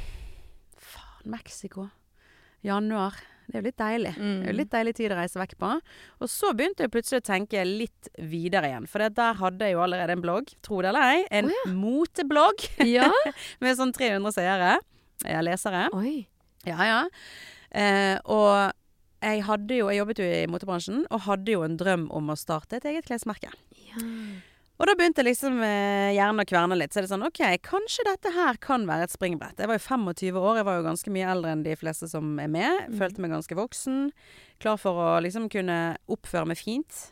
[0.77, 1.87] Faen, Mexico.
[2.65, 3.15] Januar.
[3.51, 4.11] Det er jo litt deilig.
[4.15, 4.57] Det er jo Mm.
[4.59, 5.69] litt deilig tid å reise vekk på.
[6.21, 8.85] Og så begynte jeg plutselig å tenke litt videre igjen.
[8.87, 11.25] For der hadde jeg jo allerede en blogg, tro det eller ei.
[11.31, 13.09] En Å moteblogg Ja.
[13.59, 14.77] med sånn 300 seere.
[15.27, 15.87] Ja, lesere.
[15.97, 16.27] Oi.
[16.65, 17.01] Ja, ja.
[17.71, 18.71] Eh, og
[19.21, 22.39] jeg hadde jo Jeg jobbet jo i motebransjen, og hadde jo en drøm om å
[22.39, 23.51] starte et eget klesmerke.
[23.91, 24.05] Ja.
[24.81, 26.89] Og da begynte liksom eh, hjernen å kverne litt.
[26.89, 29.61] Så er det sånn OK, kanskje dette her kan være et springbrett.
[29.61, 32.31] Jeg var jo 25 år, jeg var jo ganske mye eldre enn de fleste som
[32.41, 32.87] er med.
[32.89, 32.95] Mm.
[32.97, 33.99] Følte meg ganske voksen.
[34.63, 35.77] Klar for å liksom kunne
[36.09, 37.03] oppføre meg fint.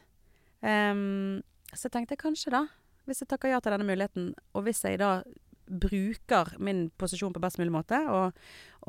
[0.65, 2.63] Um, så jeg tenkte kanskje, da,
[3.05, 5.19] hvis jeg takker ja til denne muligheten, og hvis jeg da
[5.69, 8.33] bruker min posisjon på best mulig måte, og,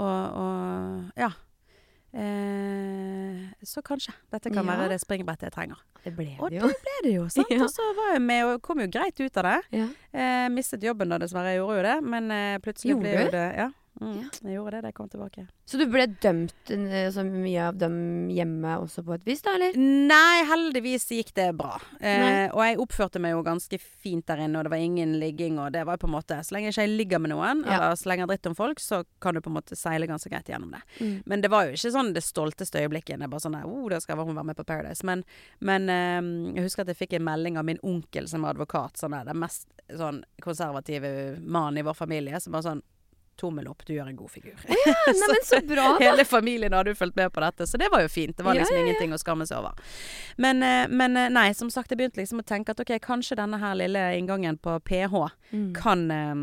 [0.00, 1.34] og, og ja
[3.62, 4.72] Så kanskje dette kan Ja.
[4.76, 5.76] være det springbrettet jeg trenger.
[6.04, 6.66] Det ble Og det jo.
[6.66, 7.46] ble det jo, sant.
[7.54, 7.62] Ja.
[7.62, 9.58] Og så var jeg med og kom jo greit ut av det.
[9.78, 9.86] Ja.
[10.12, 11.52] Eh, mistet jobben da, dessverre.
[11.54, 11.96] Jeg gjorde jo det.
[12.14, 13.68] Men eh, plutselig Gjorde ble jo det Ja.
[14.00, 14.28] Mm, Ja.
[14.48, 15.42] Jeg gjorde det da jeg kom tilbake.
[15.68, 19.52] Så du ble dømt eh, så mye av dem hjemme også på et vis, da,
[19.58, 19.76] eller?
[19.76, 21.74] Nei, heldigvis gikk det bra.
[22.00, 25.58] Eh, og jeg oppførte meg jo ganske fint der inne, og det var ingen ligging,
[25.60, 27.76] og det var jo på en måte Så lenge ikke jeg ligger med noen, Ja.
[27.76, 30.70] eller slenger dritt om folk, så kan du på en måte seile ganske greit gjennom
[30.72, 30.80] det.
[31.00, 31.22] Mm.
[31.26, 33.18] Men det var jo ikke sånn det stolteste øyeblikket.
[33.18, 35.04] Det er bare sånn der, oh, da skal hun være med på Paradise.
[35.04, 35.24] Men,
[35.60, 38.96] men eh, jeg husker at jeg fikk en melding av min onkel som er advokat.
[38.96, 42.40] Sånn der, den mest sånn konservative mannen i vår familie.
[42.40, 42.82] Som bare sånn
[43.36, 44.56] Tommel opp, du gjør en god figur.
[44.68, 46.00] Neimen, så bra, da!
[46.02, 48.36] Hele familien hadde jo fulgt med på dette, så det var jo fint.
[48.36, 48.86] Det var liksom ja, ja.
[48.88, 49.78] ingenting å skamme seg over.
[50.36, 53.38] Men, eh, men eh, nei, som sagt, jeg begynte liksom å tenke at ok, kanskje
[53.40, 55.16] denne her lille inngangen på PH
[55.50, 55.72] Mm.
[55.74, 56.34] kan, eh,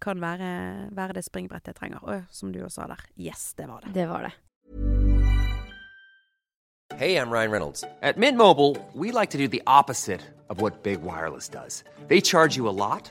[0.00, 0.48] kan være,
[0.96, 2.00] være det springbrettet jeg trenger.
[2.06, 3.92] Og som du også sa der, yes, det var det.
[3.94, 4.32] Det var det.
[6.96, 7.84] Hey, I'm Ryan Reynolds.
[8.00, 11.84] At Mint Mobile, we like to do the opposite of what Big Wireless does.
[12.08, 13.10] They charge you a lot,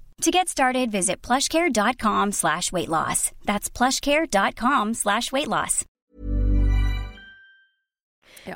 [0.21, 3.31] To get started, visit plushcare.com slash weight loss.
[3.43, 5.83] That's plushcare.com slash weight loss.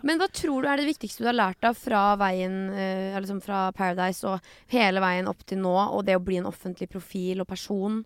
[0.06, 3.42] Men hva tror du er det viktigste du har lært av fra veien eh, liksom
[3.42, 7.42] fra Paradise og hele veien opp til nå, og det å bli en offentlig profil
[7.42, 8.04] og person?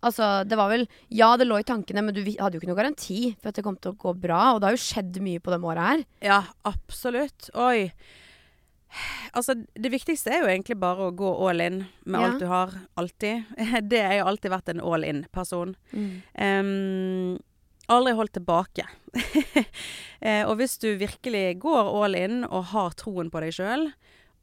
[0.00, 2.80] Altså, det var vel Ja, det lå i tankene, men du hadde jo ikke noe
[2.80, 4.54] garanti for at det kom til å gå bra.
[4.54, 6.08] Og det har jo skjedd mye på de åra her.
[6.24, 7.52] Ja, absolutt.
[7.60, 7.90] Oi.
[9.32, 12.26] Altså, det viktigste er jo egentlig bare å gå all in med Ja.
[12.26, 13.44] alt du har, alltid.
[13.88, 15.76] Det har jo alltid vært en all in-person.
[16.34, 17.38] Em,
[17.88, 18.84] aldri holdt tilbake.
[20.20, 23.88] eh, og hvis du virkelig går all in og har troen på deg sjøl,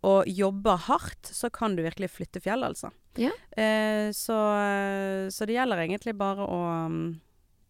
[0.08, 2.92] og jobber hardt, så kan du virkelig flytte fjell, altså.
[3.20, 3.34] Ja.
[3.52, 4.38] Uh, så,
[5.28, 7.02] så det gjelder egentlig bare å um,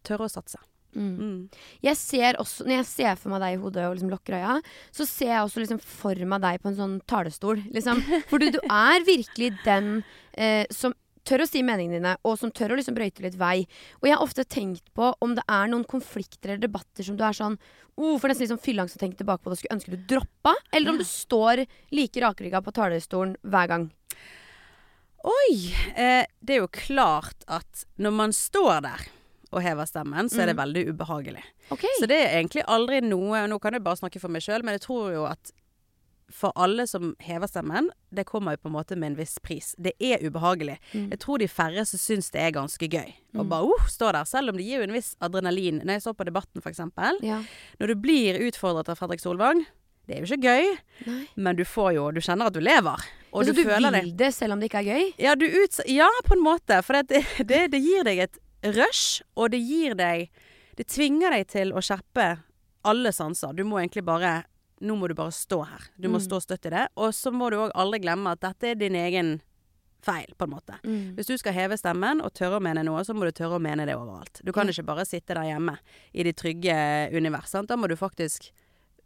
[0.06, 0.60] tørre å satse.
[0.96, 1.50] Mm.
[1.84, 4.56] Jeg ser også, Når jeg ser for meg deg i hodet og liksom lukker øya,
[4.90, 7.62] så ser jeg også liksom for meg deg på en sånn talerstol.
[7.70, 8.02] Liksom.
[8.30, 10.00] For du, du er virkelig den
[10.34, 13.62] eh, som tør å si meningene dine, og som tør å liksom brøyte litt vei.
[14.00, 17.24] Og jeg har ofte tenkt på om det er noen konflikter eller debatter som du
[17.26, 17.58] er sånn
[18.00, 20.56] oh, For nesten litt sånn fylleangst å tenke tilbake på det skulle ønske du droppa,
[20.72, 23.88] eller om du står like rakrygga på talerstolen hver gang.
[25.28, 25.54] Oi!
[26.00, 29.08] Eh, det er jo klart at når man står der
[29.50, 31.42] og hever stemmen, så er det veldig ubehagelig.
[31.74, 31.90] Okay.
[31.98, 34.76] Så det er egentlig aldri noe Nå kan jeg bare snakke for meg sjøl, men
[34.78, 35.52] jeg tror jo at
[36.30, 39.72] for alle som hever stemmen, det kommer jo på en måte med en viss pris.
[39.78, 40.76] Det er ubehagelig.
[40.94, 44.52] Jeg tror de færreste syns det er ganske gøy å bare uh, stå der, selv
[44.52, 45.82] om det gir jo en viss adrenalin.
[45.82, 47.18] Når jeg så på Debatten, eksempel.
[47.26, 47.40] Ja.
[47.82, 49.64] Når du blir utfordret av Fredrik Solvang,
[50.08, 50.70] det er jo ikke gøy,
[51.06, 51.20] Nei.
[51.38, 53.02] men du får jo Du kjenner at du lever.
[53.30, 55.10] Og så du, du vil det selv om det ikke er gøy?
[55.22, 56.80] ja, du uts ja, på en måte.
[56.82, 60.30] For det, det, det gir deg et rush, og det gir deg
[60.76, 62.38] Det tvinger deg til å skjerpe
[62.88, 63.52] alle sanser.
[63.52, 64.44] Du må egentlig bare
[64.80, 65.82] Nå må du bare stå her.
[66.00, 66.86] Du må stå støtt i det.
[66.96, 69.34] Og så må du òg aldri glemme at dette er din egen
[70.00, 70.78] feil, på en måte.
[70.84, 71.10] Mm.
[71.18, 73.60] Hvis du skal heve stemmen og tørre å mene noe, så må du tørre å
[73.60, 74.40] mene det overalt.
[74.40, 75.76] Du kan ikke bare sitte der hjemme
[76.12, 76.74] i ditt trygge
[77.12, 77.52] univers.
[77.52, 77.68] Sant?
[77.68, 78.48] Da må du faktisk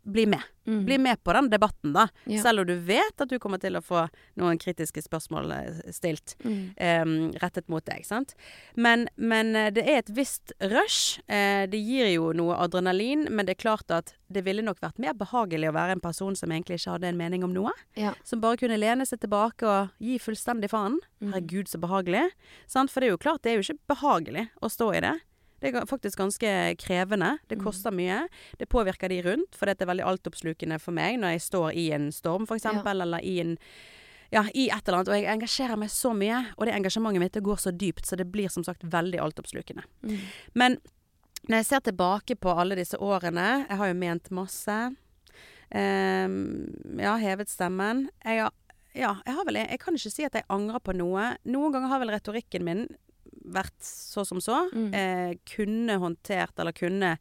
[0.05, 0.51] bli med.
[0.65, 2.07] Bli med på den debatten, da.
[2.25, 2.43] Ja.
[2.43, 4.07] Selv om du vet at du kommer til å få
[4.41, 5.53] noen kritiske spørsmål
[5.93, 8.05] stilt stilt um, rettet mot deg.
[8.07, 8.35] Sant?
[8.75, 11.21] Men, men eh, det er et visst rush.
[11.29, 14.99] Uh, det gir jo noe adrenalin, men det er klart at det ville nok vært
[15.03, 17.73] mer behagelig å være en person som egentlig ikke hadde en mening om noe.
[17.99, 18.15] Ja.
[18.27, 20.99] Som bare kunne lene seg tilbake og gi fullstendig faen.
[21.23, 22.27] Herregud, så behagelig.
[22.71, 22.93] Sant?
[22.93, 25.15] For det er jo klart, det er jo ikke behagelig å stå i det.
[25.65, 27.39] Det er faktisk ganske krevende.
[27.49, 28.27] Det koster mye.
[28.61, 31.87] Det påvirker de rundt, for det er veldig altoppslukende for meg når jeg står i
[31.97, 33.55] en storm, for eksempel, eller i en
[34.35, 35.11] ja, i et eller annet.
[35.13, 38.19] Og jeg engasjerer meg så mye, og det engasjementet mitt det går så dypt, så
[38.19, 39.87] det blir som sagt veldig altoppslukende.
[40.59, 40.77] Men
[41.49, 44.77] når jeg ser tilbake på alle disse årene Jeg har jo ment masse.
[45.69, 46.37] Um,
[47.01, 48.09] ja, hevet stemmen.
[48.25, 48.53] Jeg har,
[48.97, 51.35] ja, jeg har vel Jeg kan ikke si at jeg angrer på noe.
[51.45, 52.87] Noen ganger har vel retorikken min
[53.45, 54.65] vært så som så.
[54.73, 57.17] Eh, kunne håndtert, eller kunne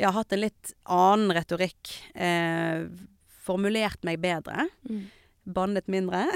[0.00, 1.92] ja, hatt en litt annen retorikk.
[2.14, 2.86] Eh,
[3.44, 4.68] formulert meg bedre.
[5.50, 6.26] Bannet mindre.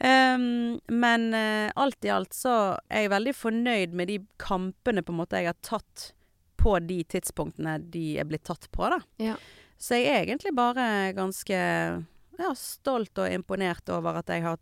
[0.00, 2.54] um, men eh, alt i alt så
[2.88, 6.10] er jeg veldig fornøyd med de kampene på en måte jeg har tatt
[6.60, 9.00] på de tidspunktene de er blitt tatt på, da.
[9.22, 9.36] Ja.
[9.80, 14.60] Så jeg er egentlig bare ganske ja, stolt og imponert over at jeg har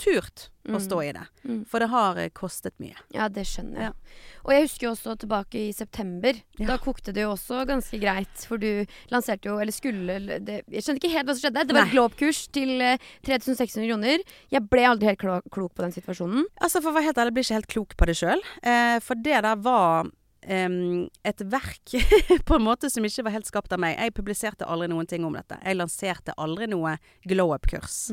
[0.00, 1.22] turt å stå i det.
[1.44, 1.58] Mm.
[1.68, 2.96] For det har eh, kostet mye.
[3.12, 3.92] Ja, det skjønner jeg.
[3.92, 4.22] Ja.
[4.44, 6.38] Og jeg husker jo også tilbake i september.
[6.58, 6.68] Ja.
[6.72, 8.46] Da kokte det jo også ganske greit.
[8.48, 11.66] For du lanserte jo, eller skulle det, Jeg skjønner ikke helt hva som skjedde.
[11.68, 11.90] Det var Nei.
[11.90, 14.26] et Globe-kurs til eh, 3600 kroner.
[14.56, 16.48] Jeg ble aldri helt klok på den situasjonen.
[16.60, 18.44] Altså, for å være helt ærlig, jeg blir ikke helt klok på det sjøl.
[18.64, 20.12] Eh, for det der var
[20.44, 21.94] et verk
[22.48, 23.96] på en måte som ikke var helt skapt av meg.
[23.96, 25.56] Jeg publiserte aldri noen ting om dette.
[25.64, 28.10] Jeg lanserte aldri noe glow up-kurs.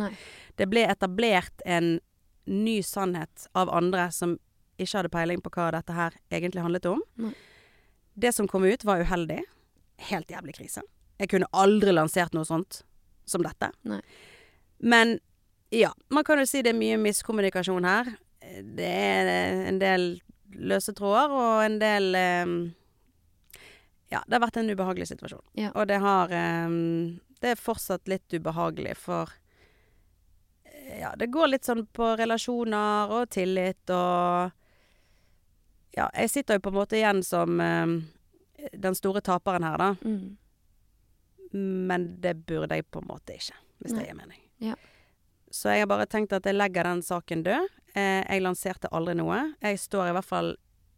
[0.55, 1.97] Det ble etablert en
[2.47, 4.37] ny sannhet av andre som
[4.81, 7.03] ikke hadde peiling på hva dette her egentlig handlet om.
[7.21, 7.33] Nei.
[8.13, 9.41] Det som kom ut, var uheldig.
[10.09, 10.83] Helt jævlig krise.
[11.21, 12.81] Jeg kunne aldri lansert noe sånt
[13.29, 13.69] som dette.
[13.87, 14.01] Nei.
[14.81, 15.19] Men
[15.71, 18.09] ja, man kan jo si det er mye miskommunikasjon her.
[18.41, 19.29] Det er
[19.69, 20.09] en del
[20.55, 22.53] løse tråder og en del eh,
[24.11, 25.43] Ja, det har vært en ubehagelig situasjon.
[25.55, 25.71] Ja.
[25.75, 26.73] Og det har eh,
[27.41, 29.31] Det er fortsatt litt ubehagelig, for
[30.65, 34.51] eh, Ja, det går litt sånn på relasjoner og tillit og
[35.95, 37.97] Ja, jeg sitter jo på en måte igjen som eh,
[38.73, 39.95] den store taperen her, da.
[40.05, 40.37] Mm.
[41.89, 44.03] Men det burde jeg på en måte ikke, hvis Nei.
[44.03, 44.41] det gir mening.
[44.61, 44.75] Ja.
[45.51, 47.67] Så jeg har bare tenkt at jeg legger den saken død.
[47.93, 49.39] Eh, jeg lanserte aldri noe.
[49.61, 50.53] Jeg står i hvert fall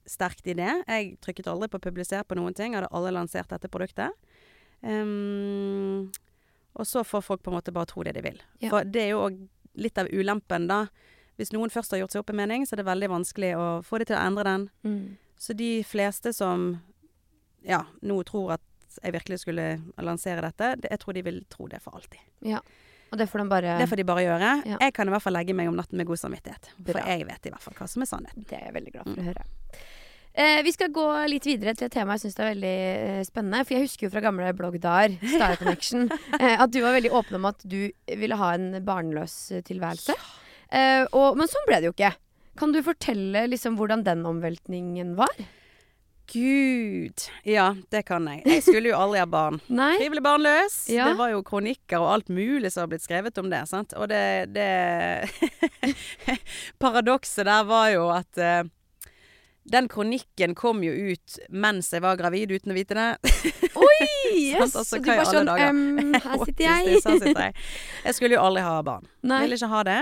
[0.09, 0.71] sterkt i det.
[0.87, 2.73] Jeg trykket aldri på 'publiser' på noen ting.
[2.73, 4.11] Jeg hadde aldri lansert dette produktet.
[4.81, 6.11] Um,
[6.73, 8.41] og så får folk på en måte bare tro det de vil.
[8.59, 8.69] Ja.
[8.69, 9.37] For det er jo òg
[9.79, 10.87] litt av ulempen, da.
[11.37, 13.67] Hvis noen først har gjort seg opp en mening, så er det veldig vanskelig å
[13.81, 14.69] få dem til å endre den.
[14.83, 15.17] Mm.
[15.39, 16.81] Så de fleste som
[17.63, 18.61] ja, nå tror at
[19.01, 22.19] jeg virkelig skulle lansere dette, det, jeg tror de vil tro det for alltid.
[22.45, 22.59] Ja.
[23.13, 24.51] Og det får de bare Det får de bare gjøre.
[24.73, 24.77] Ja.
[24.81, 26.71] Jeg kan i hvert fall legge meg om natten med god samvittighet.
[26.87, 28.47] For jeg vet i hvert fall hva som er sannheten.
[28.49, 29.21] Det er jeg veldig glad for Mm.
[29.21, 29.45] å høre.
[30.33, 33.59] Eh, vi skal gå litt videre til et tema jeg syns er veldig eh, spennende.
[33.67, 36.07] For jeg husker jo fra gamle bloggdager, Star Connection,
[36.41, 40.15] eh, at du var veldig åpen om at du ville ha en barnløs eh, tilværelse.
[40.73, 42.15] Eh, og, men sånn ble det jo ikke.
[42.57, 45.29] Kan du fortelle liksom hvordan den omveltningen var?
[46.31, 47.25] Gud!
[47.43, 48.43] Ja, det kan jeg.
[48.47, 49.59] Jeg skulle jo aldri ha barn.
[49.81, 49.95] Nei?
[49.99, 50.77] Frivillig barnløs.
[50.91, 51.09] Ja.
[51.11, 53.65] Det var jo kronikker og alt mulig som har blitt skrevet om det.
[53.69, 53.95] sant?
[53.99, 54.69] Og det, det
[56.83, 58.63] Paradokset der var jo at uh,
[59.63, 63.09] den kronikken kom jo ut mens jeg var gravid, uten å vite det.
[63.83, 64.07] Oi!
[64.33, 64.61] Yes!
[64.61, 67.03] Altså, Så du bare sånn ehm, Her sitter jeg.
[67.03, 67.53] Jeg.
[68.07, 69.07] Jeg skulle jo aldri ha barn.
[69.23, 69.43] Nei.
[69.45, 70.01] Ville ikke ha det.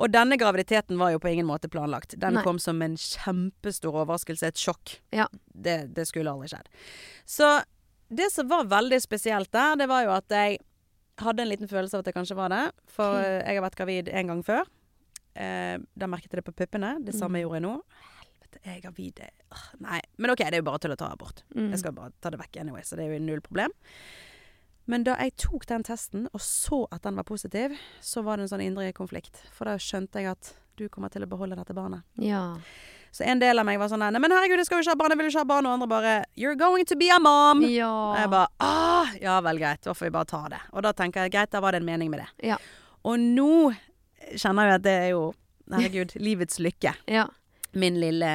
[0.00, 2.14] Og denne graviditeten var jo på ingen måte planlagt.
[2.20, 2.42] Den Nei.
[2.46, 4.94] kom som en kjempestor overraskelse, et sjokk.
[5.12, 5.26] Ja.
[5.52, 6.70] Det, det skulle aldri skjedd.
[7.28, 7.50] Så
[8.08, 10.58] det som var veldig spesielt der, det var jo at jeg
[11.20, 12.62] hadde en liten følelse av at det kanskje var det.
[12.88, 14.64] For jeg har vært gravid en gang før.
[15.36, 16.94] Eh, da merket jeg det på puppene.
[17.04, 17.42] Det samme Mm.
[17.44, 17.74] gjorde jeg nå.
[18.24, 19.20] Helvete, jeg er gravid.
[19.84, 20.00] Nei.
[20.18, 21.44] Men OK, det er jo bare til å ta abort.
[21.54, 21.68] Mm.
[21.74, 23.70] Jeg skal bare ta det vekk anyway, så det er jo null problem.
[24.90, 28.48] Men da jeg tok den testen og så at den var positiv, så var det
[28.48, 29.38] en sånn indre konflikt.
[29.54, 32.02] For da skjønte jeg at du kommer til å beholde dette barnet.
[32.18, 32.56] Ja.
[33.14, 34.98] Så en del av meg var sånn Nei, men herregud, jeg skal jo ikke ha
[35.00, 35.66] barn, jeg vil ikke ha barn.
[35.66, 37.62] Og andre bare You're going to be a mom.
[37.66, 37.90] ja.
[37.90, 39.82] Og jeg bare ah, Ja vel, greit.
[39.86, 40.60] Da får vi bare ta det.
[40.72, 42.30] Og da tenker jeg greit, da var det en mening med det.
[42.52, 42.58] Ja.
[43.04, 43.72] Og nå
[44.36, 45.22] kjenner jeg at det er jo
[45.70, 46.96] Herregud, livets lykke.
[47.10, 47.28] ja.
[47.72, 48.30] Min lille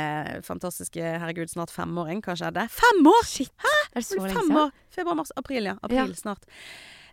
[0.47, 2.21] fantastiske, herregud, snart femåring.
[2.23, 2.67] Hva skjedde?
[2.71, 3.25] Fem år!
[3.27, 3.51] Shit.
[3.91, 4.71] Er det så lenge siden?
[4.95, 5.75] Februar, mars, april, ja.
[5.83, 6.13] April Ja.
[6.15, 6.45] snart.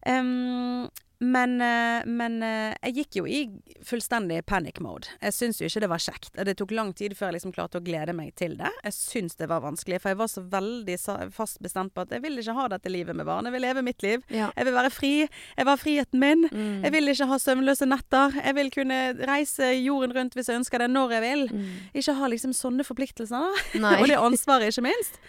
[0.06, 0.88] Em,
[1.22, 3.40] men eh, men eh, jeg gikk jo i
[3.86, 5.10] fullstendig panic mode.
[5.22, 6.32] Jeg syns jo ikke det var kjekt.
[6.34, 8.72] Det tok lang tid før jeg liksom klarte å glede meg til det.
[8.82, 10.98] Jeg syns det var vanskelig, for jeg var så veldig
[11.36, 13.46] fast bestemt på at jeg vil ikke ha dette livet med barn.
[13.46, 14.26] Jeg vil leve mitt liv.
[14.34, 14.50] Ja.
[14.58, 15.12] Jeg vil være fri.
[15.28, 16.46] Jeg var friheten min.
[16.50, 16.84] Mm.
[16.88, 18.38] Jeg vil ikke ha søvnløse netter.
[18.42, 21.48] Jeg vil kunne reise jorden rundt hvis jeg ønsker det, når jeg vil.
[21.54, 21.72] Mm.
[22.02, 23.66] Ikke ha liksom sånne forpliktelser,
[24.00, 25.20] og det ansvaret, ikke minst.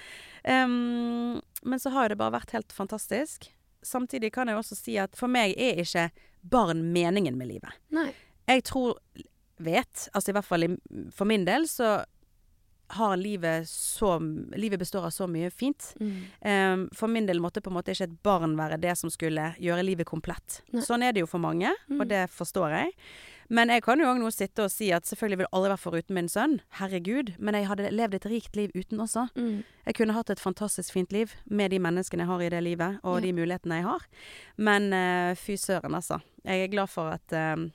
[0.44, 3.54] Um, men så har det bare vært helt fantastisk.
[3.84, 6.10] Samtidig kan jeg også si at for meg er ikke
[6.44, 7.72] barn meningen med livet.
[7.96, 8.10] Nei.
[8.50, 8.98] Jeg tror,
[9.64, 10.66] vet, altså i hvert fall
[11.16, 12.02] for min del, så
[12.94, 14.20] har livet så
[14.60, 15.94] Livet består av så mye fint.
[16.00, 16.18] Mm.
[16.46, 19.54] Um, for min del måtte på en måte ikke et barn være det som skulle
[19.58, 20.60] gjøre livet komplett.
[20.76, 20.84] Nei.
[20.86, 22.02] Sånn er det jo for mange, Mm.
[22.02, 22.92] og det forstår jeg.
[23.50, 26.16] Men jeg kan jo òg nå sitte og si at selvfølgelig vil aldri være foruten
[26.16, 26.60] min sønn.
[26.80, 27.34] Herregud.
[27.40, 29.28] Men jeg hadde levd et rikt liv uten også.
[29.36, 29.64] Mm.
[29.86, 33.00] Jeg kunne hatt et fantastisk fint liv med de menneskene jeg har i det livet,
[33.04, 33.22] og Ja.
[33.28, 34.06] de mulighetene jeg har.
[34.58, 36.22] Men uh, fy søren, altså.
[36.46, 37.70] Jeg er glad for at uh,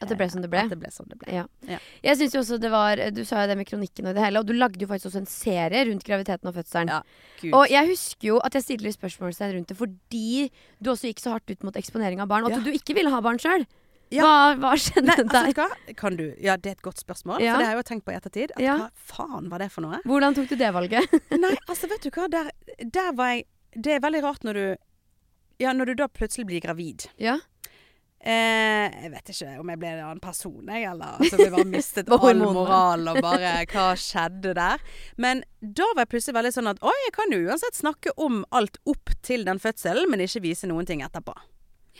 [0.00, 0.60] At det ble som det ble.
[0.64, 1.28] At det ble som det ble.
[1.34, 1.42] Ja.
[1.68, 1.76] Ja.
[2.02, 4.38] Jeg synes jo også det var Du sa jo det med kronikken og det hele,
[4.40, 6.88] og du lagde jo faktisk også en serie rundt graviditeten og fødselen.
[6.88, 7.02] Ja,
[7.42, 7.52] Gud.
[7.52, 11.34] Og jeg husker jo at jeg stilte spørsmålstegn rundt det fordi du også gikk så
[11.36, 12.64] hardt ut mot eksponering av barn, og at Ja.
[12.64, 13.66] du ikke ville ha barn sjøl.
[14.10, 14.24] Ja.
[14.26, 15.94] Hva, hva skjedde Nei, altså, der?
[15.94, 17.52] Kan du Ja, det er et godt spørsmål, Ja.
[17.54, 18.50] for det har jeg jo tenkt på i ettertid.
[18.56, 18.76] At Ja.
[18.78, 20.00] Hva faen var det for noe?
[20.04, 21.06] Hvordan tok du det valget?
[21.38, 22.26] Nei, altså, vet du hva.
[22.30, 22.50] Der,
[22.90, 23.46] der var jeg
[23.76, 24.66] Det er veldig rart når du
[25.62, 27.06] Ja, når du da plutselig blir gravid.
[27.18, 27.38] ja.
[28.20, 31.64] Eh, jeg vet ikke om jeg ble en annen person, jeg, eller altså, vi bare
[31.64, 34.82] mistet all moral og bare Hva skjedde der?
[35.16, 38.42] Men da var jeg plutselig veldig sånn at Oi, jeg kan jo uansett snakke om
[38.52, 41.32] alt opp til den fødselen, men ikke vise noen ting etterpå.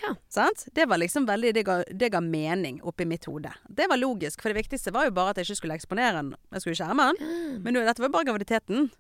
[0.00, 0.14] Ja.
[0.32, 0.64] Sant?
[0.74, 3.52] Det var liksom veldig Det ga, det ga mening oppi mitt hode.
[3.68, 6.34] Det var logisk, for det viktigste var jo bare at jeg ikke skulle eksponere den.
[6.54, 7.60] Jeg skulle skjerme den.
[7.64, 8.90] Men nå, dette var jo bare graviditeten.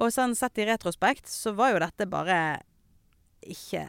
[0.00, 2.40] Og sånn sett i retrospekt så var jo dette bare
[3.42, 3.86] ikke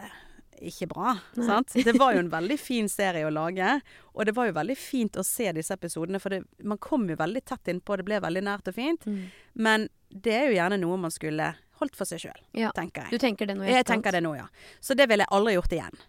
[0.63, 1.15] ikke bra.
[1.36, 1.73] Sant?
[1.84, 3.67] Det var jo en veldig fin serie å lage.
[4.13, 7.17] Og det var jo veldig fint å se disse episodene, for det, man kom jo
[7.19, 7.97] veldig tett innpå.
[7.99, 9.03] Det ble veldig nært og fint.
[9.10, 9.25] Mm.
[9.65, 11.49] Men det er jo gjerne noe man skulle
[11.82, 12.71] holdt for seg sjøl, ja.
[12.77, 13.23] tenker Du jeg.
[13.25, 14.45] tenker det nå i Jeg tenker det nå, ja.
[14.79, 16.03] Så det ville jeg aldri gjort igjen.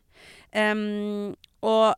[1.64, 1.94] Og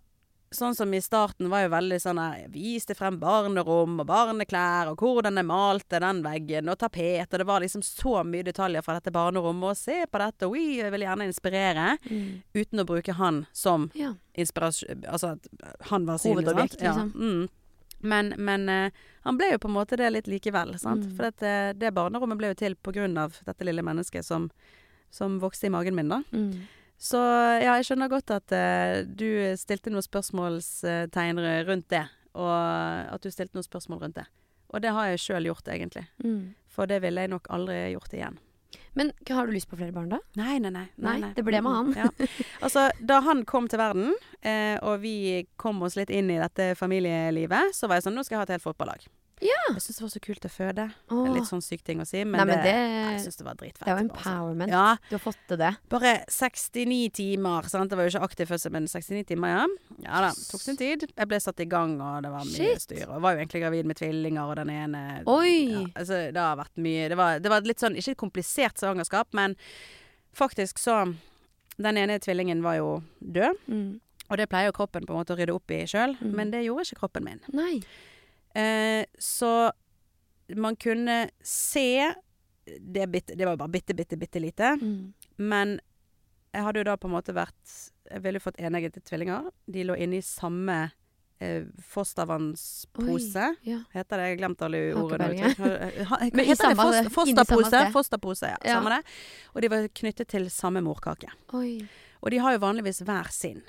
[0.57, 5.03] sånn som i starten var jo veldig sånn her Viste frem barnerom og barneklær og
[5.03, 8.99] hvordan jeg malte den veggen og tapet, og det var liksom så mye detaljer fra
[8.99, 11.87] dette barnerommet, og se på dette, og jeg vil gjerne inspirere,
[12.55, 14.15] uten å bruke han som Ja.
[14.35, 15.49] inspirasjon Altså at
[15.91, 17.12] han var synlig, Hovedobjekt, Liksom.
[17.15, 17.27] Ja.
[17.27, 17.49] Mm.
[18.01, 18.91] Men, men uh,
[19.25, 21.07] han ble jo på en måte det litt likevel, sant.
[21.09, 21.15] Mm.
[21.17, 24.51] For dette, det barnerommet ble jo til på grunn av dette lille mennesket som,
[25.11, 26.23] som vokste i magen min, da.
[26.99, 29.29] Så ja, jeg skjønner godt at eh, du
[29.61, 32.07] stilte noen spørsmålstegn rundt det.
[32.37, 34.27] Og at du stilte noen spørsmål rundt det.
[34.75, 36.05] Og det har jeg sjøl gjort, egentlig.
[36.25, 36.57] Mm.
[36.73, 38.41] For det ville jeg nok aldri gjort igjen.
[38.97, 40.19] Men har du lyst på flere barn, da?
[40.41, 40.87] Nei, nei, nei.
[41.05, 42.09] Nei, det ble med mm, Ja.
[42.65, 46.73] Altså, da han kom til verden, eh, og vi kom oss litt inn i dette
[46.81, 49.05] familielivet, så var jeg sånn Nå skal jeg ha et helt fotballag.
[49.44, 49.59] Ja.
[49.75, 50.85] Jeg syns det var så kult å føde.
[50.88, 51.27] Det Åh.
[51.29, 53.44] er litt sånn syk ting å si, men, Nei, men det, det- jeg syns det
[53.44, 53.85] var dritfett.
[53.85, 54.16] Det er jo sånn.
[54.16, 54.70] empowerment.
[54.72, 54.96] Ja.
[55.11, 55.77] Du har fått til det.
[55.92, 57.90] Bare 69 timer, sant.
[57.90, 59.66] Det var jo ikke aktiv fødsel, men 69 timer, ja.
[60.07, 60.31] Ja da.
[60.33, 61.05] Tok sin tid.
[61.16, 62.81] Jeg ble satt i gang, og det var mye Shit.
[62.87, 63.09] styr.
[63.11, 65.68] Og var jo egentlig gravid med tvillinger, og den ene Oi!
[65.72, 69.27] Ja, altså, det har vært mye Det var, det var litt sånn, ikke komplisert svangerskap,
[69.35, 69.55] men
[70.35, 71.14] faktisk så
[71.79, 74.01] Den ene tvillingen var jo død, Mm.
[74.31, 76.33] og det pleier jo kroppen på en måte å rydde opp i sjøl, Mm.
[76.35, 77.40] men det gjorde ikke kroppen min.
[77.53, 77.83] Nei.
[78.57, 79.51] Eh, så
[80.57, 82.14] man kunne se
[82.81, 84.73] det, bitte, det var jo bare bitte, bitte, bitte lite.
[84.81, 85.12] Mm.
[85.37, 85.77] Men
[86.55, 87.75] jeg hadde jo da på en måte vært
[88.09, 89.51] Jeg ville jo fått eneggete tvillinger.
[89.66, 90.77] De lå inne i samme
[91.42, 93.55] eh, fostervannspose.
[93.66, 93.81] Ja.
[93.92, 94.25] Heter det?
[94.29, 95.29] Jeg har glemt alle ordene.
[95.57, 96.77] Hva heter det?
[96.77, 97.81] Foster, Fos- Fosterpose?
[97.92, 98.59] Fosterpose, ja.
[98.64, 98.77] Ja.
[98.79, 99.03] Samme det.
[99.55, 101.31] Og de var knyttet til samme morkake.
[101.59, 101.81] Oi.
[102.23, 103.62] Og de har jo vanligvis hver sin.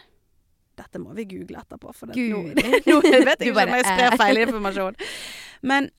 [0.78, 1.94] Dette må vi google etterpå.
[1.96, 2.42] For det, nå,
[2.92, 4.18] nå vet jeg ikke om jeg sprer eh.
[4.22, 5.00] feil informasjon.
[5.72, 5.90] Men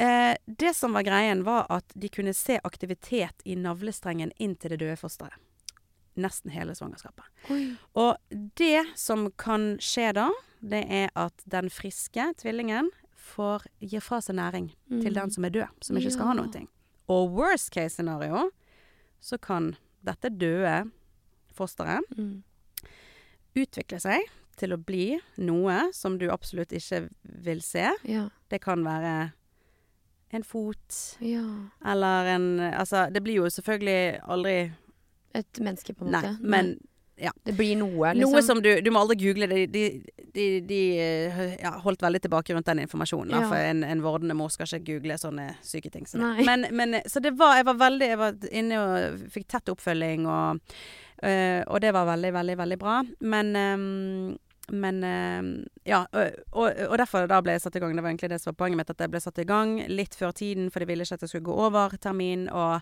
[0.00, 4.74] eh, det som var greien, var at de kunne se aktivitet i navlestrengen inn til
[4.74, 5.36] det døde fosteret.
[6.20, 7.24] Nesten hele svangerskapet.
[7.52, 7.62] Oi.
[7.96, 10.26] Og det som kan skje da,
[10.60, 15.54] det er at den friske tvillingen får, gi fra seg næring til den som er
[15.54, 16.40] død, som ikke skal ha Mm.
[16.42, 16.68] Noen ting.
[17.08, 18.50] Og worst case scenario,
[19.20, 19.72] så kan
[20.04, 20.90] dette døde
[21.54, 22.42] fosteret Mm.
[23.58, 27.88] Utvikle seg til å bli noe som du absolutt ikke vil se.
[28.08, 28.26] Ja.
[28.52, 29.32] Det kan være
[30.32, 31.44] en fot, ja.
[31.84, 34.72] eller en Altså, det blir jo selvfølgelig aldri
[35.34, 36.30] Et menneske, på en måte.
[36.36, 36.91] Nei, måte.
[37.16, 38.32] Men Det blir noe, liksom.
[38.32, 39.66] Noe som du Du må aldri google det.
[39.72, 39.84] De,
[40.34, 43.34] de, de eh, ja, holdt veldig tilbake rundt den informasjonen.
[43.36, 43.48] Ja.
[43.50, 46.08] For en, en vordende mor skal ikke google sånne syke ting.
[46.08, 46.24] Sånn.
[46.46, 50.26] Men, men så det var Jeg var veldig Jeg var inne og fikk tett oppfølging,
[50.30, 50.76] og,
[51.22, 53.02] øh, og det var veldig, veldig, veldig bra.
[53.20, 54.32] Men ehm,
[54.70, 55.48] men ehm,
[55.84, 57.96] ja, og, og, og derfor da ble jeg satt i gang.
[57.96, 60.14] Det var egentlig det som var poenget mitt, at jeg ble satt i gang litt
[60.18, 62.46] før tiden, for de ville ikke at jeg skulle gå over termin.
[62.46, 62.78] Og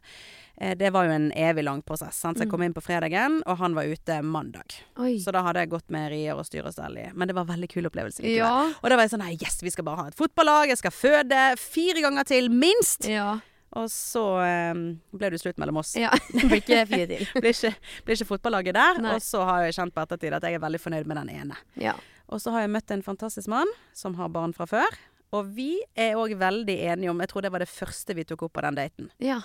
[0.60, 2.20] eh, det var jo en evig lang prosess.
[2.20, 2.38] Sant?
[2.38, 4.76] Så jeg kom inn på fredagen, og han var ute mandag.
[5.00, 5.16] Oi.
[5.24, 7.08] Så da hadde jeg gått med rier og styre og stell i.
[7.14, 8.26] Men det var en veldig kul opplevelse.
[8.28, 8.54] Ja.
[8.76, 10.70] Og da var jeg sånn Nei, yes, vi skal bare ha et fotballag.
[10.72, 13.08] Jeg skal føde fire ganger til, minst!
[13.08, 13.38] Ja.
[13.78, 14.74] Og så eh,
[15.14, 15.92] ble det slutt mellom oss.
[15.96, 16.10] ja.
[16.34, 17.26] Det blir ikke fire til.
[17.42, 17.70] Ble ikke,
[18.06, 18.98] ble ikke fotballaget der.
[19.04, 19.12] Nei.
[19.14, 21.58] Og så har jeg kjent på ettertid at jeg er veldig fornøyd med den ene.
[21.78, 21.94] Ja.
[22.30, 24.98] Og så har jeg møtt en fantastisk mann som har barn fra før.
[25.34, 28.42] Og vi er òg veldig enige om Jeg tror det var det første vi tok
[28.48, 29.10] opp på den daten.
[29.22, 29.40] ja.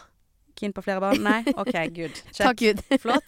[0.55, 1.19] Keen på flere barn?
[1.19, 1.41] Nei?
[1.59, 2.15] OK, good.
[2.37, 2.79] Takk Gud.
[3.03, 3.27] Flott.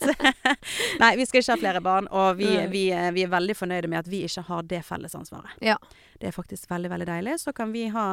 [1.01, 3.89] Nei, vi skal ikke ha flere barn, og vi, vi, eh, vi er veldig fornøyde
[3.91, 5.57] med at vi ikke har det fellesansvaret.
[5.60, 5.75] Ja.
[6.21, 7.33] Det er faktisk veldig, veldig deilig.
[7.43, 8.05] Så kan vi ha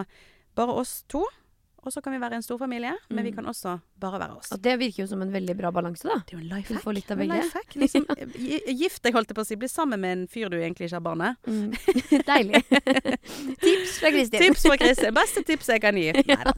[0.59, 1.23] bare oss to,
[1.85, 3.37] og så kan vi være en storfamilie, men vi Mm.
[3.37, 4.53] kan også bare være oss.
[4.53, 6.17] Og det virker jo som en veldig bra balanse, da.
[6.27, 6.83] Det er jo en life Du hack.
[6.85, 7.35] får litt av begge.
[7.37, 8.07] life hack, Liksom,
[8.83, 9.57] gift deg, holdt jeg på å si.
[9.57, 11.37] Bli sammen med en fyr du egentlig ikke har barn med.
[11.47, 11.73] Mm.
[12.31, 12.63] Deilig.
[13.61, 14.41] Tips fra Kristin.
[14.41, 15.15] Tips fra Kristin.
[15.15, 16.11] Beste tips jeg kan gi.
[16.17, 16.53] Neida.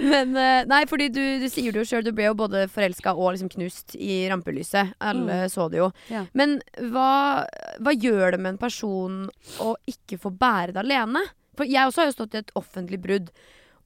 [0.00, 3.14] Men eh, nei, fordi du, du sier det jo sjøl, du ble jo både forelska
[3.16, 4.94] og liksom knust i rampelyset.
[5.00, 5.90] Alle så det jo.
[6.12, 6.24] Ja.
[6.36, 6.58] Men
[6.92, 7.44] hva,
[7.80, 9.24] hva gjør det med en person
[9.62, 11.22] å ikke få bære det alene?
[11.56, 13.30] For jeg også har jo stått i et offentlig brudd.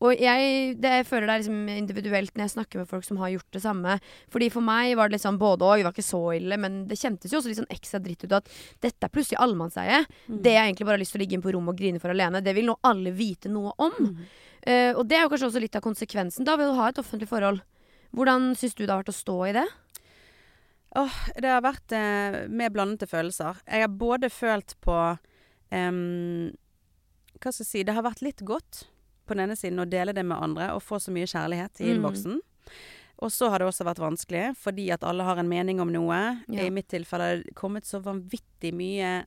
[0.00, 3.18] Og jeg, det, jeg føler det er liksom individuelt når jeg snakker med folk som
[3.20, 3.96] har gjort det samme.
[4.32, 6.96] Fordi For meg var det liksom både og, det var ikke så ille, men det
[7.00, 8.48] kjentes jo også litt sånn ekstra dritt ut at
[8.80, 9.98] dette er plutselig allemannseie.
[10.24, 12.14] Det jeg egentlig bare har lyst til å ligge inn på rommet og grine for
[12.14, 13.98] alene, det vil nå alle vite noe om.
[14.64, 17.00] Eh, og det er jo kanskje også litt av konsekvensen da ved å ha et
[17.00, 17.60] offentlig forhold.
[18.16, 19.66] Hvordan syns du det har vært å stå i det?
[21.00, 23.60] Åh, det har vært eh, med blandede følelser.
[23.68, 24.96] Jeg har både følt på
[25.70, 26.48] um,
[27.38, 28.88] Hva skal jeg si Det har vært litt godt
[29.30, 31.86] på den ene siden å dele det med andre og få så mye kjærlighet i
[31.88, 31.92] Mm.
[31.96, 32.40] innboksen.
[33.22, 36.20] Og så har det også vært vanskelig, fordi at alle har en mening om noe.
[36.48, 36.62] Ja.
[36.64, 39.26] I mitt tilfelle har det kommet så vanvittig mye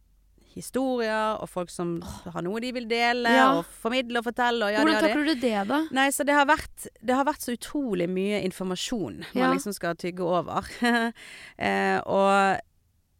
[0.53, 1.95] historier, og folk som
[2.29, 3.57] har noe de vil dele, Ja.
[3.57, 4.65] og formidle og fortelle.
[4.67, 5.79] Og ja, Hvordan takler du det, da?
[5.91, 9.47] Nei, så det har vært, det har vært så utrolig mye informasjon Ja.
[9.47, 10.63] man liksom skal tygge over.
[11.57, 12.59] eh, og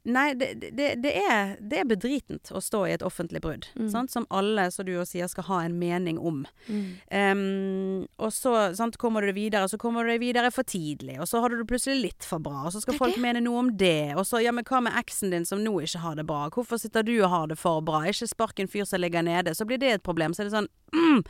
[0.04, 3.70] Nei, det, det, det, er, det er bedritent å stå i et offentlig brudd.
[3.80, 3.88] Mm.
[3.94, 4.12] Sant?
[4.12, 6.42] Som alle, som du jo sier, skal ha en mening om.
[6.68, 6.90] Mm.
[7.08, 11.16] Um, og så sant, kommer du deg videre, så kommer du deg videre for tidlig.
[11.24, 13.64] Og så har du det plutselig litt for bra, og så skal folk mene noe
[13.64, 14.12] om det.
[14.18, 16.50] Og så, ja, men hva med eksen din som nå ikke har det bra?
[16.52, 18.04] Hvorfor sitter du og har det for bra?
[18.12, 19.56] Ikke spark en fyr som ligger nede.
[19.56, 20.36] Så blir det et problem.
[20.36, 21.24] Så er det sånn mm,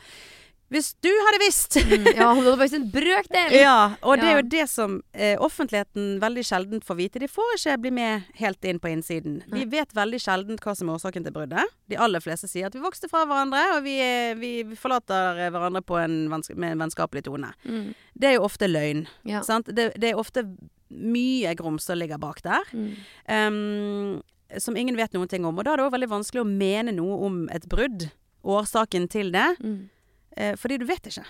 [0.72, 1.76] Hvis du hadde visst!
[1.76, 2.06] Mm.
[2.16, 3.56] Ja, hun hadde faktisk en brøkdel.
[3.64, 7.22] Ja, og det er jo det som eh, offentligheten veldig sjelden får vite.
[7.22, 9.40] De får ikke bli med helt inn på innsiden.
[9.44, 9.62] Nei.
[9.62, 11.74] Vi vet veldig sjelden hva som er årsaken til bruddet.
[11.92, 15.84] De aller fleste sier at vi vokste fra hverandre, og vi, eh, vi forlater hverandre
[15.84, 17.52] på en med en vennskapelig tone.
[17.64, 17.92] Mm.
[18.14, 19.06] Det er jo ofte løgn.
[19.28, 19.44] Ja.
[19.46, 19.70] Sant?
[19.70, 20.46] Det, det er ofte
[20.94, 22.68] mye grums som ligger bak der.
[22.72, 22.92] Mm.
[23.28, 25.56] Um, som ingen vet noen ting om.
[25.58, 28.08] Og da er det òg veldig vanskelig å mene noe om et brudd.
[28.44, 29.54] Årsaken til det.
[29.64, 29.88] Mm.
[30.36, 31.24] Eh, fordi du vet ikke.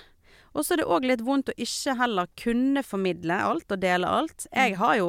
[0.55, 4.11] Og så er det òg litt vondt å ikke heller kunne formidle alt og dele
[4.21, 4.47] alt.
[4.55, 5.09] Jeg har jo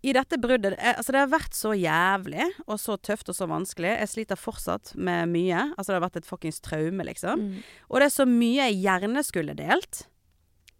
[0.00, 3.48] i dette bruddet eh, Altså, det har vært så jævlig og så tøft og så
[3.50, 3.92] vanskelig.
[3.92, 5.68] Jeg sliter fortsatt med mye.
[5.76, 7.46] Altså, det har vært et fuckings traume, liksom.
[7.46, 7.64] Mm.
[7.88, 10.04] Og det er så mye jeg gjerne skulle delt,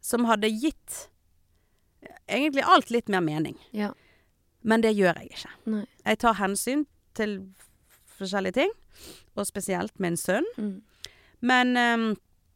[0.00, 1.06] som hadde gitt
[2.30, 3.58] egentlig alt litt mer mening.
[3.76, 3.92] Ja.
[4.64, 5.52] Men det gjør jeg ikke.
[5.72, 5.84] Nei.
[6.04, 7.40] Jeg tar hensyn til
[8.20, 8.72] forskjellige ting,
[9.36, 10.46] og spesielt min sønn.
[10.60, 10.78] Mm.
[11.40, 12.08] Men um,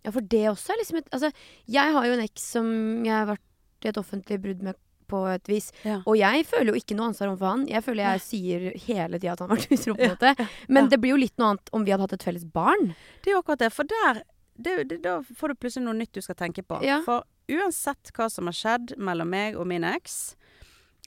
[0.05, 1.31] Ja, for det også er liksom et Altså,
[1.71, 2.67] jeg har jo en eks som
[3.07, 4.77] jeg har vært i et offentlig brudd med
[5.09, 5.67] på et vis.
[5.85, 5.99] Ja.
[6.09, 7.65] Og jeg føler jo ikke noe ansvar overfor han.
[7.69, 10.47] Jeg føler jeg sier hele tida at han har vært utro, på en Ja, måte.
[10.69, 10.91] Men ja.
[10.95, 12.95] det blir jo litt noe annet om vi hadde hatt et felles barn.
[13.21, 13.71] Det er jo akkurat det.
[13.77, 14.23] For der
[14.57, 16.81] det, det, Da får du plutselig noe nytt du skal tenke på.
[16.87, 17.01] Ja.
[17.05, 20.37] For uansett hva som har skjedd mellom meg og min eks,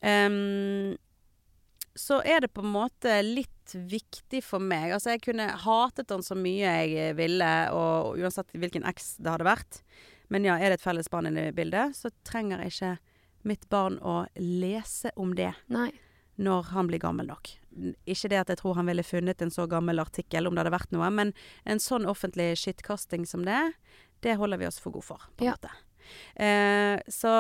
[0.05, 0.95] um,
[1.97, 4.91] så er det på en måte litt viktig for meg.
[4.95, 9.33] Altså, jeg kunne hatet han så mye jeg ville, og, og uansett hvilken eks det
[9.33, 9.81] hadde vært.
[10.29, 12.97] Men ja, er det et felles barn i bildet, så trenger ikke
[13.47, 15.91] mitt barn å lese om det Nei.
[16.35, 17.53] når han blir gammel nok.
[18.09, 20.73] Ikke det at jeg tror han ville funnet en så gammel artikkel om det hadde
[20.75, 21.31] vært noe, men
[21.63, 23.61] en sånn offentlig skittkasting som det,
[24.25, 25.55] det holder vi oss for god for, på en Ja.
[25.55, 25.71] måte.
[26.39, 27.31] Eh, så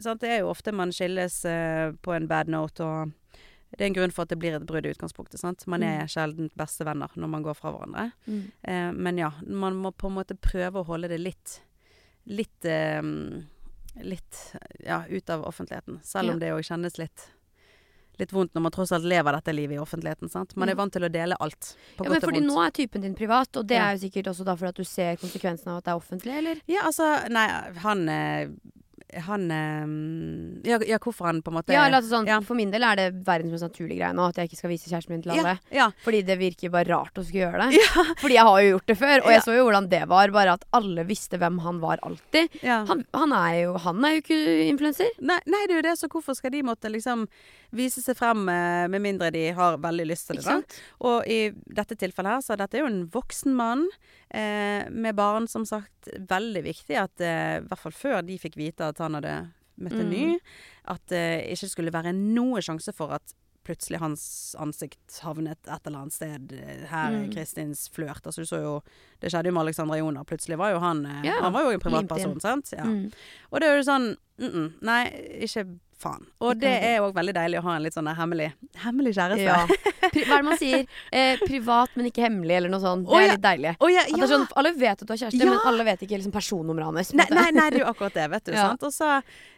[0.00, 3.12] sant, det er jo ofte man skilles eh, på en bad note, og
[3.76, 5.38] det er en grunn for at det blir et brudd i utgangspunktet.
[5.40, 5.66] Sant?
[5.70, 8.10] Man er sjelden bestevenner når man går fra hverandre.
[8.26, 8.40] Mm.
[8.62, 11.60] Eh, men ja, man må på en måte prøve å holde det litt
[12.26, 13.00] Litt eh,
[14.02, 14.40] Litt
[14.86, 16.00] ja, ut av offentligheten.
[16.04, 16.32] Selv Ja.
[16.34, 17.28] om det òg kjennes litt
[18.20, 20.28] Litt vondt når man tross alt lever dette livet i offentligheten.
[20.28, 20.52] Sant?
[20.60, 21.70] Man er vant til å dele alt.
[21.96, 23.86] På Ja, men fordi nå er typen din privat, og det Ja.
[23.88, 26.34] er jo sikkert også da fordi at du ser konsekvensen av at det er offentlig,
[26.36, 26.60] eller?
[26.68, 27.46] Ja, altså Nei,
[27.80, 28.48] han eh,
[29.26, 32.38] Han eh, ja, ja, hvorfor han på en måte Ja, eller altså sånn, ja.
[32.44, 34.90] For min del er det verdens mest naturlige greie nå at jeg ikke skal vise
[34.90, 35.56] kjæresten min til alle.
[35.74, 35.90] Ja.
[36.04, 37.84] Fordi det virker bare rart å skulle gjøre det.
[38.22, 40.34] Fordi jeg har jo gjort det før, og jeg så jo hvordan det var.
[40.34, 42.60] Bare at alle visste hvem han var alltid.
[42.64, 45.10] Han, han, er, jo, han er jo ikke influenser.
[45.20, 47.26] Nei, nei, det er jo det, så hvorfor skal de måtte liksom
[47.72, 50.44] vise seg frem eh, med mindre de har veldig lyst til det?
[50.44, 50.76] Sant?
[51.00, 53.86] Og i dette tilfellet her, så dette er jo en voksen mann
[54.30, 56.08] eh, med barn, som sagt.
[56.30, 59.36] Veldig viktig at, eh, i hvert fall før de fikk vite at han hadde
[59.80, 60.10] møtt en Mm.
[60.10, 60.38] ny,
[60.92, 64.22] at det ikke skulle være noe sjanse for at plutselig hans
[64.58, 66.52] ansikt havnet et eller annet sted.
[66.52, 67.32] eh, Her er Mm.
[67.32, 68.24] Kristins flørt.
[68.26, 68.82] Altså, du så jo
[69.20, 70.24] Det skjedde jo med Alexandra Joner.
[70.24, 72.72] Plutselig var jo han eh, Ja, Han var jo en privatperson, sant?
[72.72, 72.84] Ja.
[72.84, 73.12] Mm.
[73.52, 75.04] Og det er jo sånn mm -mm, Nei,
[75.44, 76.24] ikke faen.
[76.44, 79.44] Og det er òg veldig deilig å ha en litt sånn hemmelig Hemmelig kjæreste.
[79.44, 79.58] Ja.
[80.14, 80.84] Hva er det man sier?
[81.12, 83.06] Eh, privat, men ikke hemmelig, eller noe sånt.
[83.08, 83.74] Det er litt deilig.
[83.78, 84.28] Oh, ja, ja.
[84.30, 87.12] sånn, alle vet at du har kjæreste, men alle vet ikke liksom personnummeret hans.
[87.18, 88.54] Nei, nei, nei, det er jo akkurat det, vet du.
[88.56, 88.86] Sant?
[88.88, 89.10] Og så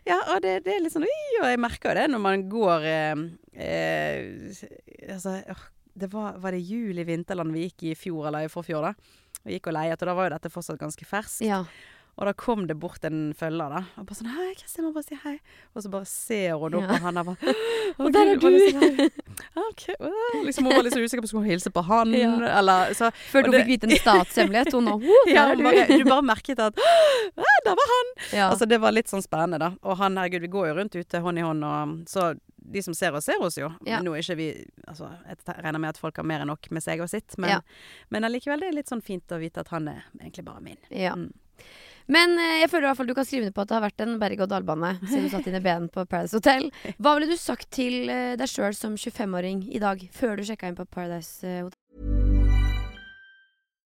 [0.09, 2.85] Ja, og det, det er litt sånn og jeg merker jo det når man går
[2.91, 3.23] eh,
[3.67, 4.61] eh,
[5.13, 5.39] Altså,
[5.95, 9.19] det var, var det jul i Vinterland vi gikk i fjor, eller i forfjor, da?
[9.43, 11.43] Vi gikk og leiet, og da var jo dette fortsatt ganske ferskt.
[11.45, 11.65] Ja.
[12.21, 13.79] Og da kom det bort en følger, da.
[13.97, 15.39] Og bare sånn 'Hei, Kristin, må bare si hei.'
[15.75, 16.89] Og så bare ser hun opp Ja.
[16.89, 17.55] på han og bare
[17.99, 19.11] Og der er sånn du!
[19.57, 19.97] Okay, OK.
[20.01, 20.45] øh.
[20.45, 22.59] Liksom hun var litt så usikker på om hun skulle hilse på han, Ja.
[22.59, 24.73] eller så Før hun det- fikk vite en statshemmelighet.
[24.73, 25.63] Hun nå «Ho, der ja, er du!
[25.63, 28.07] bare, du bare merket at «Å, Der var han!
[28.39, 28.51] Ja.
[28.51, 29.73] Altså, det var litt sånn spennende, da.
[29.83, 32.95] Og han, herregud, vi går jo rundt ute hånd i hånd, og så de som
[32.95, 33.73] ser oss, ser oss jo.
[33.87, 34.01] Ja.
[34.01, 36.83] Nå er ikke vi Altså, jeg regner med at folk har mer enn nok med
[36.83, 37.61] seg og sitt, men, Ja.
[38.11, 40.77] men allikevel det er litt sånn fint å vite at han er egentlig bare min.
[40.91, 41.15] Ja.
[41.15, 41.33] Mm.
[42.11, 43.85] Men eh, jeg føler i hvert fall du kan skrive ned på at det har
[43.87, 46.69] vært en berg-og-dal-bane siden du satte dine ben på Paradise Hotel.
[46.99, 50.71] Hva ville du sagt til eh, deg sjøl som 25-åring i dag, før du sjekka
[50.71, 52.22] inn på Paradise eh, Hotel?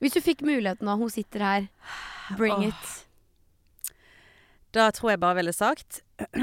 [0.00, 1.68] Hvis du fikk muligheten nå, hun sitter her.
[2.38, 2.68] Bring oh.
[2.70, 3.90] it.
[4.74, 6.02] Da tror jeg bare ville sagt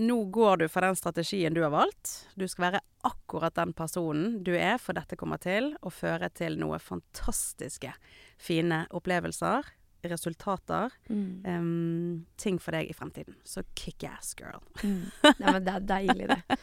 [0.00, 2.12] Nå går du for den strategien du har valgt.
[2.38, 6.56] Du skal være akkurat den personen du er, for dette kommer til å føre til
[6.60, 7.92] noe fantastiske,
[8.40, 9.66] fine opplevelser,
[10.08, 11.42] resultater, Mm.
[11.46, 13.34] um, ting for deg i fremtiden.
[13.44, 14.60] Så kick ass, girl.
[14.82, 16.58] Nei, men det er deilig, det.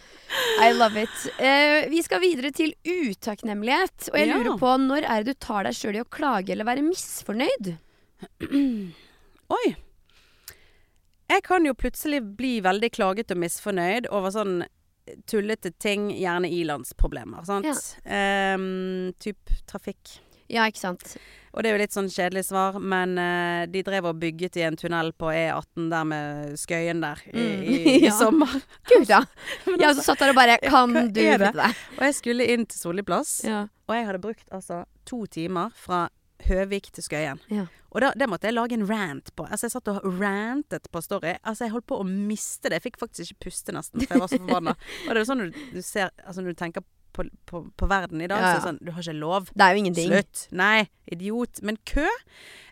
[0.63, 1.17] I love it.
[1.39, 4.09] Uh, vi skal videre til utakknemlighet.
[4.13, 4.37] Og jeg Ja.
[4.37, 7.77] lurer på, når er det du tar deg sjøl i å klage eller være misfornøyd?
[9.49, 9.75] Oi!
[11.29, 14.61] Jeg kan jo plutselig bli veldig klaget og misfornøyd over sånn
[15.27, 17.97] tullete ting, gjerne ilandsproblemer, sant.
[18.05, 20.17] Em, typ trafikk.
[20.49, 21.17] Ja, ikke sant.
[21.57, 24.65] Og det er jo litt sånn kjedelig svar, men uh, de drev og bygget i
[24.67, 27.63] en tunnel på E18 der med Skøyen der i, Mm.
[27.63, 28.11] i, i Ja.
[28.19, 28.51] sommer.
[28.91, 29.23] Gud, da.
[29.65, 31.31] Jeg også satt der og bare Kan ja, du det?
[31.41, 31.71] flytte?
[31.97, 33.65] Og jeg skulle inn til Solli plass, Ja.
[33.89, 36.05] og jeg hadde brukt altså to timer fra
[36.45, 37.39] Høvik til Skøyen.
[37.49, 37.65] Ja.
[37.91, 39.47] Og da, det måtte jeg lage en rant på.
[39.49, 41.31] Altså Jeg satt og rantet på Story.
[41.41, 42.77] Altså Jeg holdt på å miste det.
[42.77, 44.75] Jeg fikk faktisk ikke puste nesten, for jeg var så forbanna.
[45.07, 46.85] og det er jo sånn du, du ser Altså når du tenker
[47.17, 49.49] på, på, på verden i dag, Ja, så er det sånn Du har ikke lov.
[49.57, 50.13] Det er jo ingenting.
[50.13, 50.45] Slutt.
[50.61, 51.61] Nei, idiot.
[51.65, 52.05] Men kø.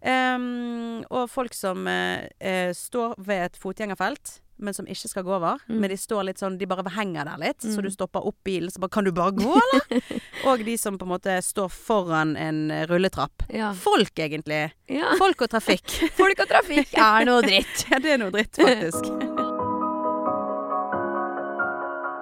[0.06, 5.58] Um, og folk som uh, står ved et fotgjengerfelt, men som ikke skal gå over.
[5.68, 5.80] Mm.
[5.82, 7.88] Men de står litt sånn De bare henger der litt, så Mm.
[7.90, 10.04] du stopper opp bilen, så bare Kan du bare gå, eller?
[10.48, 13.50] og de som på en måte står foran en eh, rulletrapp.
[13.52, 13.74] Ja.
[13.74, 14.72] Folk, egentlig.
[14.88, 15.16] ja.
[15.20, 15.90] Folk og trafikk.
[16.22, 17.84] Folk og trafikk er noe dritt.
[17.92, 19.45] ja, det er noe dritt, faktisk.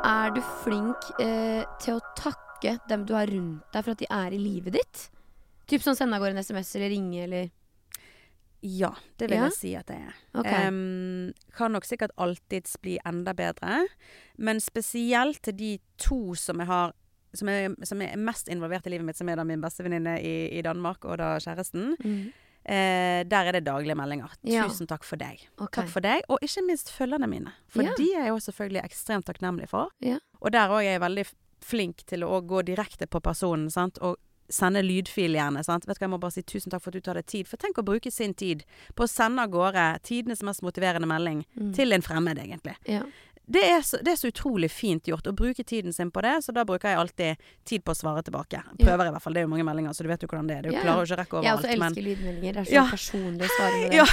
[0.04, 4.08] Er du flink eh, til å takke dem du har rundt deg for at de
[4.12, 5.04] er i livet ditt?
[5.70, 7.52] Typ sånn sende av gårde en SMS eller ringe eller
[8.64, 9.48] Ja, det vil Ja?
[9.50, 10.20] jeg si at det er.
[10.40, 10.68] Okay.
[10.68, 13.86] Um, kan nok sikkert alltids bli enda bedre.
[14.38, 16.94] Men spesielt til de to som jeg har
[17.34, 20.34] som er, som er mest involvert i livet mitt, som er da min bestevenninne i,
[20.54, 21.96] i Danmark og da kjæresten.
[22.66, 24.32] Eh, der er det daglige meldinger.
[24.48, 24.64] Ja.
[24.68, 25.42] Tusen takk for deg.
[25.60, 25.82] Okay.
[25.82, 27.52] Takk for deg, og ikke minst følgerne mine.
[27.68, 27.94] For Ja.
[27.98, 29.90] de er jeg jo selvfølgelig ekstremt takknemlig for.
[30.02, 30.20] Ja.
[30.42, 31.26] Og der òg er jeg veldig
[31.62, 33.98] flink til å gå direkte på personen, sant.
[34.02, 34.18] Og
[34.50, 35.64] sende lydfil gjerne.
[35.64, 35.86] Sant?
[35.88, 37.48] Vet du hva, Jeg må bare si tusen takk for at du tar deg tid.
[37.48, 38.64] For tenk å bruke sin tid
[38.96, 41.74] på å sende av gårde tidenes mest motiverende melding Mm.
[41.74, 42.76] til en fremmed, egentlig.
[43.46, 43.52] Ja.
[43.54, 46.38] Det er, så, det er så utrolig fint gjort å bruke tiden sin på det,
[46.46, 48.62] så da bruker jeg alltid tid på å svare tilbake.
[48.62, 48.78] Ja.
[48.80, 49.34] Prøver i hvert fall.
[49.36, 50.62] Det er jo mange meldinger, så du vet jo hvordan det er.
[50.64, 50.84] Du Ja, ja.
[50.86, 52.54] klarer jo ikke å rekke Jeg også elsker men lydmeldinger.
[52.54, 52.86] Det er så Ja.
[52.94, 53.98] personlig å svare med det.
[54.00, 54.08] Ja.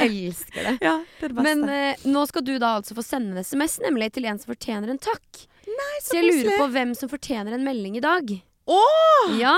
[0.00, 0.74] Jeg elsker det.
[0.88, 1.44] ja, det er det beste.
[1.50, 4.54] Men eh, nå skal du da altså få sende en SMS, nemlig til en som
[4.54, 5.44] fortjener en takk.
[5.68, 8.32] Nei, Så så jeg lurer på hvem som fortjener en melding i dag.
[8.66, 9.36] Åh!
[9.38, 9.56] Ja.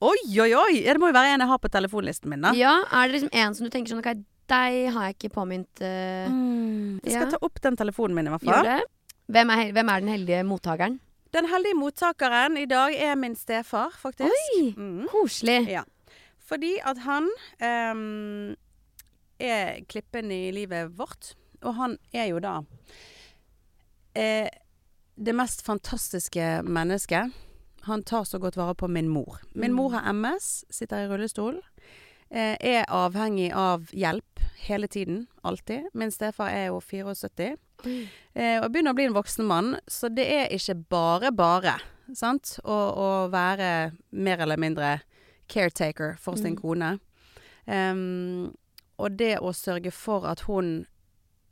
[0.00, 0.80] Oi, oi, oi!
[0.86, 2.54] Det må jo være en jeg har på telefonlisten min, da.
[2.56, 2.78] ja.
[2.88, 6.30] Er det liksom en som du tenker sånn Ok, deg har jeg ikke påminnet uh,
[6.30, 7.30] Mm, jeg skal Ja.
[7.36, 8.68] ta opp den telefonen min, i hvert fall.
[9.30, 10.98] Hvem er, hvem er den heldige mottakeren?
[11.32, 14.34] Den heldige mottakeren i dag er min stefar, faktisk.
[14.58, 14.72] Oi!
[14.76, 15.04] Mm.
[15.12, 15.68] Koselig.
[15.70, 15.84] Ja.
[16.50, 17.28] Fordi at han
[17.62, 18.56] um,
[19.38, 21.34] er klippen i livet vårt.
[21.62, 22.56] Og han er jo da
[24.18, 24.48] eh,
[25.16, 27.30] det mest fantastiske mennesket.
[27.86, 29.38] Han tar så godt vare på min mor.
[29.54, 29.76] Min Mm.
[29.76, 31.60] mor har MS, sitter i rullestol.
[32.30, 35.24] Eh, er avhengig av hjelp hele tiden.
[35.42, 35.88] Alltid.
[35.94, 37.56] Min stefar er jo 74.
[37.86, 38.08] Oi.
[38.34, 41.78] Eh, og begynner å bli en voksen mann, så det er ikke bare bare
[42.14, 42.58] sant?
[42.64, 45.00] Å, å være mer eller mindre
[45.48, 46.60] caretaker for sin Mm.
[46.60, 46.90] kone.
[47.66, 48.54] Um,
[48.98, 50.86] og det å sørge for at hun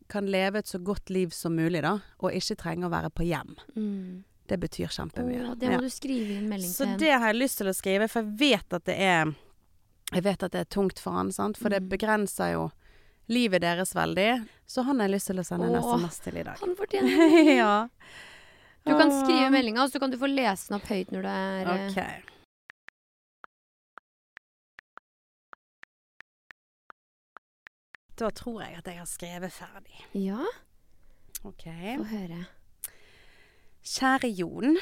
[0.09, 3.27] kan leve et så godt liv som mulig, da, og ikke trenge å være på
[3.29, 3.57] hjem.
[3.77, 4.25] Mm.
[4.49, 5.43] Det betyr kjempemye.
[5.51, 5.81] Å, det må Ja.
[5.81, 6.99] du skrive i en melding Så til en.
[6.99, 9.35] det har jeg lyst til å skrive, for jeg vet at det er
[10.15, 11.59] Jeg vet at det er tungt for han, sant?
[11.61, 11.89] for det Mm.
[11.91, 12.71] begrenser jo
[13.29, 14.47] livet deres veldig.
[14.67, 16.57] Så han har jeg lyst til å sende en SMS til i dag.
[16.61, 17.57] Han fortjener det.
[17.59, 17.89] ja.
[18.87, 21.73] Du kan skrive meldinga, så kan du få lese den opp høyt når du er
[21.75, 22.23] okay.
[22.23, 22.35] Ok.
[28.19, 30.01] Da tror jeg at jeg har skrevet ferdig.
[30.19, 30.45] Ja,
[31.47, 31.65] Ok.
[32.01, 32.41] få høre.
[33.87, 34.77] Kjære Jon.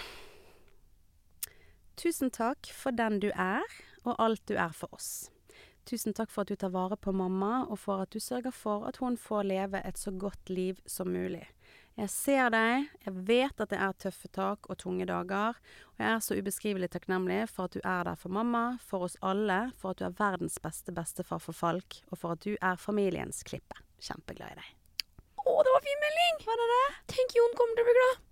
[1.96, 3.64] Tusen takk for den du er,
[4.04, 5.30] og alt du er for oss.
[5.88, 8.84] Tusen takk for at du tar vare på mamma, og for at du sørger for
[8.88, 11.46] at hun får leve et så godt liv som mulig.
[11.96, 15.56] Jeg ser deg, jeg vet at det er tøffe tak og tunge dager,
[15.94, 19.16] og jeg er så ubeskrivelig takknemlig for at du er der for mamma, for oss
[19.24, 22.76] alle, for at du er verdens beste bestefar for Falk, og for at du er
[22.76, 23.80] familiens klippe.
[24.04, 24.70] Kjempeglad i deg.
[25.40, 26.44] Å, det var fin melding!
[26.44, 26.86] Var det det?
[27.14, 28.26] Tenk, Jon kommer til å bli glad.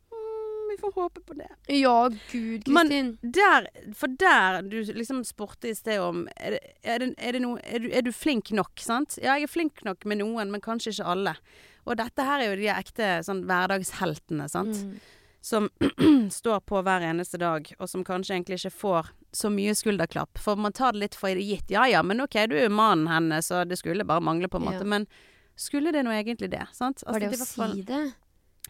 [0.75, 1.49] Vi får håpe på det.
[1.71, 3.11] Ja, gud, Men- Kristin.
[3.23, 7.43] Der, for der du liksom spurte i sted om Er, det, er, det, er, det
[7.45, 9.19] noe, er, du, er du flink nok, sant?
[9.23, 11.37] Ja, jeg er flink nok med noen, men kanskje ikke alle.
[11.85, 14.81] Og dette her er jo de ekte sånn hverdagsheltene, sant?
[14.81, 14.97] Mm.
[15.45, 15.69] Som
[16.33, 20.41] står på hver eneste dag, og som kanskje egentlig ikke får så mye skulderklapp.
[20.41, 21.71] For man tar det litt for gitt.
[21.71, 24.59] Ja ja, men OK, du er jo mannen hennes, så det skulle bare mangle, på
[24.63, 24.83] en måte.
[24.83, 24.91] Ja.
[24.97, 25.07] Men
[25.55, 26.65] skulle det nå egentlig det?
[26.73, 27.05] Sant?
[27.07, 28.05] Var det i å si det?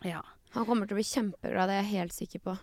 [0.05, 0.25] Ja.
[0.55, 2.55] Han kommer til å bli kjempebra, det er jeg helt sikker på.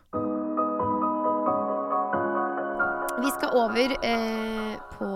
[3.21, 5.09] Vi skal over eh, på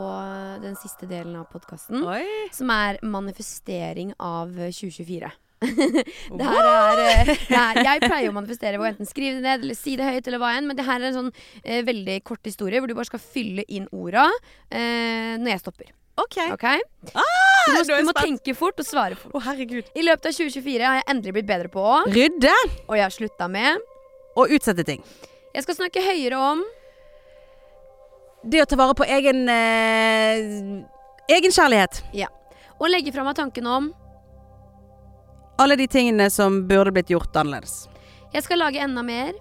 [0.62, 2.04] den siste delen av podkasten,
[2.54, 5.32] som er manifestering av 2024.
[5.66, 9.46] det her er, eh, det her, Jeg pleier å manifestere ved å enten skrive det
[9.48, 11.32] ned eller si det høyt, eller hva enn, men det her er en sånn
[11.64, 14.28] eh, veldig kort historie hvor du bare skal fylle inn orda
[14.68, 15.96] eh, når jeg stopper.
[16.18, 16.38] OK.
[16.54, 16.80] okay?
[17.14, 17.24] Ah,
[17.68, 19.34] Du må, du må tenke fort og svare fort.
[19.36, 19.88] Oh, herregud.
[19.98, 22.54] I løpet av 2024 har jeg endelig blitt bedre på å Rydde
[22.88, 23.82] Og jeg har slutta med
[24.36, 25.04] og utsette ting.
[25.56, 26.64] Jeg skal snakke høyere om
[28.44, 30.82] Det å ta vare på egen eh,
[31.32, 32.02] Egenkjærlighet.
[32.76, 33.88] Og legge fra meg tanken om
[35.60, 37.86] Alle de tingene som burde blitt gjort annerledes.
[38.36, 39.32] Jeg skal lage enda mer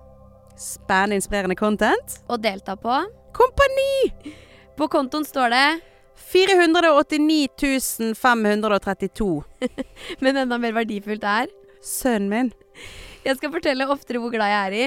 [0.55, 2.21] Spennende, inspirerende content.
[2.31, 3.01] og delta på.
[3.35, 4.31] Kompani!
[4.79, 5.67] På kontoen står det
[6.17, 9.45] 489 532.
[10.23, 11.51] Men enda mer verdifullt er
[11.85, 12.53] Sønnen min.
[13.25, 14.87] Jeg skal fortelle oftere hvor glad jeg er i,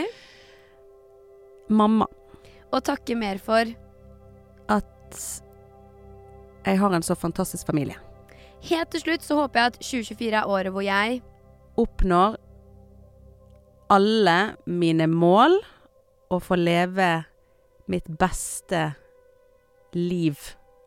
[1.69, 2.05] Mamma.
[2.71, 3.69] og takke mer for
[4.71, 5.21] At
[6.65, 7.95] jeg har en så fantastisk familie.
[8.67, 11.21] Helt til slutt så håper jeg at 2024 er året hvor jeg
[11.77, 12.37] Oppnår
[13.93, 15.59] alle mine mål
[16.33, 17.09] og får leve
[17.87, 18.81] mitt beste
[19.95, 20.35] liv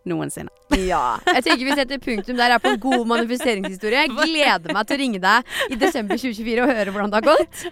[0.08, 0.50] noensinne.
[0.80, 1.18] Ja.
[1.26, 2.52] Jeg tenker vi setter punktum der.
[2.54, 4.04] Er på en god manifesteringshistorie.
[4.06, 7.26] Jeg gleder meg til å ringe deg i desember 2024 og høre hvordan det har
[7.26, 7.64] gått.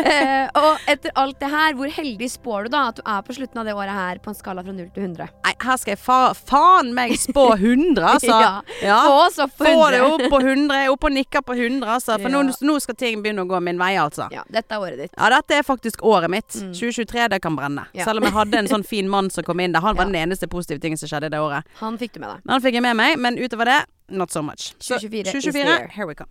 [0.00, 3.36] Eh, og etter alt det her, hvor heldig spår du da at du er på
[3.36, 5.28] slutten av det året her på en skala fra 0 til 100?
[5.44, 8.40] Nei, her skal jeg fa faen meg spå 100, altså.
[8.82, 8.98] Ja.
[9.04, 10.80] Få oss opp på Få det opp på 100.
[10.80, 12.16] Jeg er oppe og nikker på 100, altså.
[12.16, 12.40] For Ja.
[12.40, 14.30] nå, nå skal ting begynne å gå min vei, altså.
[14.34, 15.12] Ja, dette er året ditt.
[15.14, 16.48] Ja, dette er faktisk året mitt.
[16.56, 16.72] Mm.
[16.80, 17.86] 2023, det kan brenne.
[17.94, 18.08] Ja.
[18.08, 19.84] Selv om jeg hadde en sånn fin mann som kom inn der.
[19.84, 21.68] Han var den eneste positive tingen som skjedde det året.
[21.80, 22.46] Han fikk du med deg.
[22.48, 23.80] Han fikk jeg med meg, men utover det,
[24.16, 24.70] not so much.
[24.80, 25.88] Så 2024 is the 2024, year.
[25.96, 26.30] here we come.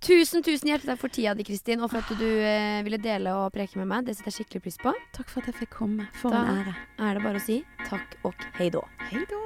[0.00, 3.34] Tusen, tusen hjertelig takk for tida di, Kristin, og for at du eh, ville dele
[3.36, 4.06] og preke med meg.
[4.08, 4.94] Det setter jeg skikkelig pris på.
[5.16, 6.08] Takk for at jeg fikk komme.
[6.22, 6.74] For Da- en ære.
[6.98, 8.82] Er det bare å si takk og hei då.
[9.10, 9.40] Hei da.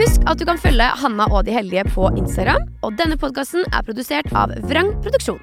[0.00, 2.62] Husk at du kan følge Hanna og de heldige på Instagram.
[2.86, 5.42] Og denne podkasten er produsert av Vrang Produksjon.